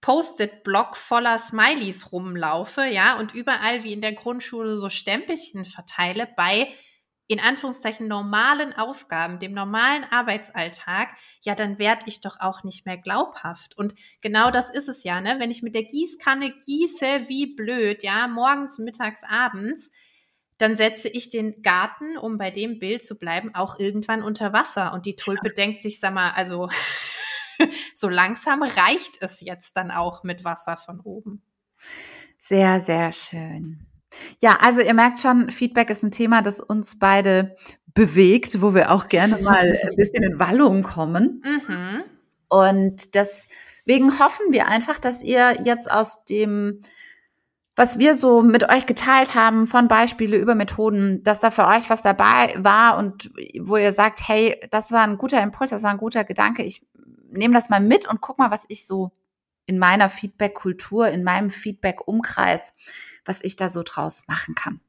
Post-it-Block 0.00 0.96
voller 0.96 1.38
Smileys 1.38 2.10
rumlaufe, 2.10 2.84
ja, 2.84 3.16
und 3.16 3.32
überall 3.32 3.84
wie 3.84 3.92
in 3.92 4.00
der 4.00 4.14
Grundschule 4.14 4.76
so 4.76 4.88
Stempelchen 4.88 5.64
verteile 5.64 6.26
bei 6.36 6.66
in 7.30 7.38
Anführungszeichen 7.38 8.08
normalen 8.08 8.72
Aufgaben, 8.72 9.38
dem 9.38 9.52
normalen 9.52 10.02
Arbeitsalltag, 10.02 11.10
ja, 11.42 11.54
dann 11.54 11.78
werde 11.78 12.06
ich 12.06 12.20
doch 12.20 12.40
auch 12.40 12.64
nicht 12.64 12.86
mehr 12.86 12.96
glaubhaft. 12.96 13.78
Und 13.78 13.94
genau 14.20 14.50
das 14.50 14.68
ist 14.68 14.88
es 14.88 15.04
ja, 15.04 15.20
ne? 15.20 15.36
Wenn 15.38 15.52
ich 15.52 15.62
mit 15.62 15.76
der 15.76 15.84
Gießkanne 15.84 16.50
gieße, 16.50 17.28
wie 17.28 17.54
blöd, 17.54 18.02
ja, 18.02 18.26
morgens, 18.26 18.78
mittags, 18.78 19.22
abends, 19.22 19.92
dann 20.58 20.74
setze 20.74 21.08
ich 21.08 21.28
den 21.28 21.62
Garten, 21.62 22.18
um 22.18 22.36
bei 22.36 22.50
dem 22.50 22.80
Bild 22.80 23.04
zu 23.04 23.16
bleiben, 23.16 23.54
auch 23.54 23.78
irgendwann 23.78 24.24
unter 24.24 24.52
Wasser. 24.52 24.92
Und 24.92 25.06
die 25.06 25.14
Tulpe 25.14 25.50
denkt 25.50 25.82
sich, 25.82 26.00
sag 26.00 26.12
mal, 26.12 26.32
also 26.32 26.68
so 27.94 28.08
langsam 28.08 28.64
reicht 28.64 29.22
es 29.22 29.40
jetzt 29.40 29.76
dann 29.76 29.92
auch 29.92 30.24
mit 30.24 30.42
Wasser 30.42 30.76
von 30.76 30.98
oben. 30.98 31.44
Sehr, 32.38 32.80
sehr 32.80 33.12
schön. 33.12 33.86
Ja, 34.40 34.58
also 34.60 34.80
ihr 34.80 34.94
merkt 34.94 35.20
schon, 35.20 35.50
Feedback 35.50 35.90
ist 35.90 36.02
ein 36.02 36.10
Thema, 36.10 36.42
das 36.42 36.60
uns 36.60 36.98
beide 36.98 37.56
bewegt, 37.94 38.62
wo 38.62 38.74
wir 38.74 38.90
auch 38.90 39.08
gerne 39.08 39.38
mal 39.38 39.78
ein 39.82 39.96
bisschen 39.96 40.22
in 40.22 40.38
Wallung 40.38 40.82
kommen. 40.82 41.42
Mhm. 41.44 42.02
Und 42.48 43.14
deswegen 43.14 44.18
hoffen 44.18 44.46
wir 44.50 44.66
einfach, 44.66 44.98
dass 44.98 45.22
ihr 45.22 45.62
jetzt 45.62 45.90
aus 45.90 46.24
dem, 46.24 46.82
was 47.76 47.98
wir 47.98 48.16
so 48.16 48.42
mit 48.42 48.68
euch 48.68 48.86
geteilt 48.86 49.34
haben, 49.34 49.66
von 49.66 49.88
Beispiele 49.88 50.36
über 50.36 50.54
Methoden, 50.54 51.22
dass 51.22 51.40
da 51.40 51.50
für 51.50 51.66
euch 51.66 51.90
was 51.90 52.02
dabei 52.02 52.54
war 52.58 52.98
und 52.98 53.30
wo 53.60 53.76
ihr 53.76 53.92
sagt, 53.92 54.26
hey, 54.26 54.60
das 54.70 54.90
war 54.90 55.02
ein 55.02 55.18
guter 55.18 55.42
Impuls, 55.42 55.70
das 55.70 55.82
war 55.82 55.90
ein 55.90 55.98
guter 55.98 56.24
Gedanke, 56.24 56.62
ich 56.62 56.86
nehme 57.30 57.54
das 57.54 57.70
mal 57.70 57.80
mit 57.80 58.08
und 58.08 58.20
guck 58.20 58.38
mal, 58.38 58.50
was 58.50 58.64
ich 58.68 58.86
so 58.86 59.12
in 59.66 59.78
meiner 59.78 60.10
Feedback-Kultur, 60.10 61.08
in 61.08 61.22
meinem 61.22 61.48
Feedback-Umkreis 61.48 62.74
was 63.30 63.44
ich 63.44 63.54
da 63.54 63.68
so 63.68 63.84
draus 63.84 64.26
machen 64.26 64.56
kann. 64.56 64.80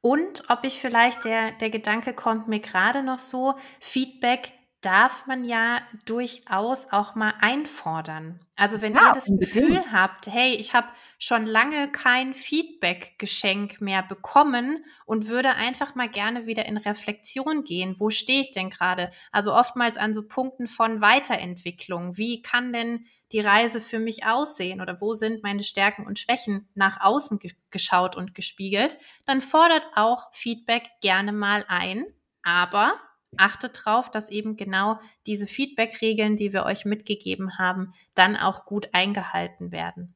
Und 0.00 0.44
ob 0.48 0.62
ich 0.62 0.80
vielleicht, 0.80 1.24
der, 1.24 1.50
der 1.50 1.68
Gedanke 1.68 2.12
kommt 2.12 2.46
mir 2.46 2.60
gerade 2.60 3.02
noch 3.02 3.18
so, 3.18 3.54
Feedback 3.80 4.52
darf 4.82 5.26
man 5.26 5.44
ja 5.44 5.80
durchaus 6.04 6.92
auch 6.92 7.14
mal 7.14 7.32
einfordern. 7.40 8.40
Also 8.56 8.82
wenn 8.82 8.94
ja, 8.94 9.08
ihr 9.08 9.12
das 9.14 9.28
unbedingt. 9.28 9.54
Gefühl 9.54 9.92
habt, 9.92 10.26
hey, 10.26 10.54
ich 10.54 10.74
habe 10.74 10.88
schon 11.18 11.46
lange 11.46 11.90
kein 11.90 12.34
Feedback-Geschenk 12.34 13.80
mehr 13.80 14.02
bekommen 14.02 14.84
und 15.06 15.28
würde 15.28 15.50
einfach 15.50 15.94
mal 15.94 16.08
gerne 16.08 16.46
wieder 16.46 16.66
in 16.66 16.76
Reflexion 16.76 17.62
gehen. 17.62 17.94
Wo 17.98 18.10
stehe 18.10 18.40
ich 18.40 18.50
denn 18.50 18.70
gerade? 18.70 19.12
Also 19.30 19.54
oftmals 19.54 19.96
an 19.96 20.14
so 20.14 20.26
Punkten 20.26 20.66
von 20.66 21.00
Weiterentwicklung. 21.00 22.16
Wie 22.16 22.42
kann 22.42 22.72
denn 22.72 23.06
die 23.30 23.40
Reise 23.40 23.80
für 23.80 24.00
mich 24.00 24.26
aussehen 24.26 24.80
oder 24.80 25.00
wo 25.00 25.14
sind 25.14 25.42
meine 25.44 25.62
Stärken 25.62 26.06
und 26.06 26.18
Schwächen 26.18 26.68
nach 26.74 27.00
außen 27.00 27.38
ge 27.38 27.52
geschaut 27.70 28.16
und 28.16 28.34
gespiegelt? 28.34 28.98
Dann 29.24 29.40
fordert 29.40 29.86
auch 29.94 30.32
Feedback 30.34 30.88
gerne 31.00 31.32
mal 31.32 31.64
ein. 31.68 32.04
Aber 32.42 32.98
achtet 33.36 33.78
darauf, 33.78 34.10
dass 34.10 34.28
eben 34.28 34.56
genau 34.56 34.98
diese 35.26 35.46
Feedback-Regeln, 35.46 36.36
die 36.36 36.52
wir 36.52 36.64
euch 36.64 36.84
mitgegeben 36.84 37.58
haben, 37.58 37.92
dann 38.14 38.36
auch 38.36 38.64
gut 38.66 38.88
eingehalten 38.92 39.72
werden. 39.72 40.14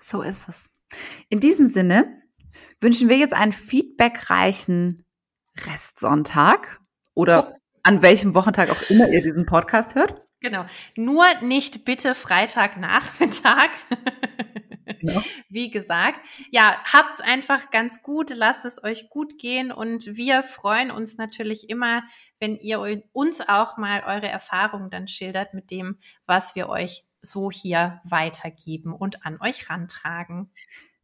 So 0.00 0.22
ist 0.22 0.48
es. 0.48 0.70
In 1.28 1.40
diesem 1.40 1.66
Sinne 1.66 2.22
wünschen 2.80 3.08
wir 3.08 3.16
jetzt 3.16 3.34
einen 3.34 3.52
feedbackreichen 3.52 5.04
Restsonntag 5.66 6.80
oder 7.14 7.54
an 7.82 8.02
welchem 8.02 8.34
Wochentag 8.34 8.70
auch 8.70 8.90
immer 8.90 9.08
ihr 9.08 9.22
diesen 9.22 9.46
Podcast 9.46 9.94
hört. 9.94 10.22
Genau. 10.40 10.66
Nur 10.96 11.24
nicht 11.40 11.84
bitte 11.84 12.14
Freitagnachmittag. 12.14 13.70
Ja. 15.00 15.22
Wie 15.48 15.70
gesagt, 15.70 16.20
ja, 16.50 16.76
habt's 16.84 17.20
einfach 17.20 17.70
ganz 17.70 18.02
gut, 18.02 18.30
lasst 18.34 18.64
es 18.64 18.82
euch 18.82 19.10
gut 19.10 19.38
gehen 19.38 19.72
und 19.72 20.16
wir 20.16 20.42
freuen 20.42 20.90
uns 20.90 21.18
natürlich 21.18 21.68
immer, 21.68 22.02
wenn 22.40 22.56
ihr 22.56 22.80
uns 23.12 23.40
auch 23.40 23.76
mal 23.76 24.02
eure 24.04 24.28
Erfahrungen 24.28 24.90
dann 24.90 25.08
schildert 25.08 25.54
mit 25.54 25.70
dem, 25.70 25.98
was 26.26 26.54
wir 26.54 26.68
euch 26.68 27.04
so 27.20 27.50
hier 27.50 28.00
weitergeben 28.04 28.92
und 28.94 29.24
an 29.24 29.38
euch 29.40 29.70
rantragen. 29.70 30.50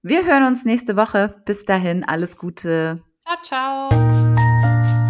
Wir 0.02 0.24
hören 0.24 0.44
uns 0.44 0.64
nächste 0.64 0.96
Woche. 0.96 1.42
Bis 1.44 1.64
dahin, 1.64 2.04
alles 2.04 2.36
Gute. 2.36 3.02
Ciao, 3.24 3.88
ciao. 3.90 5.07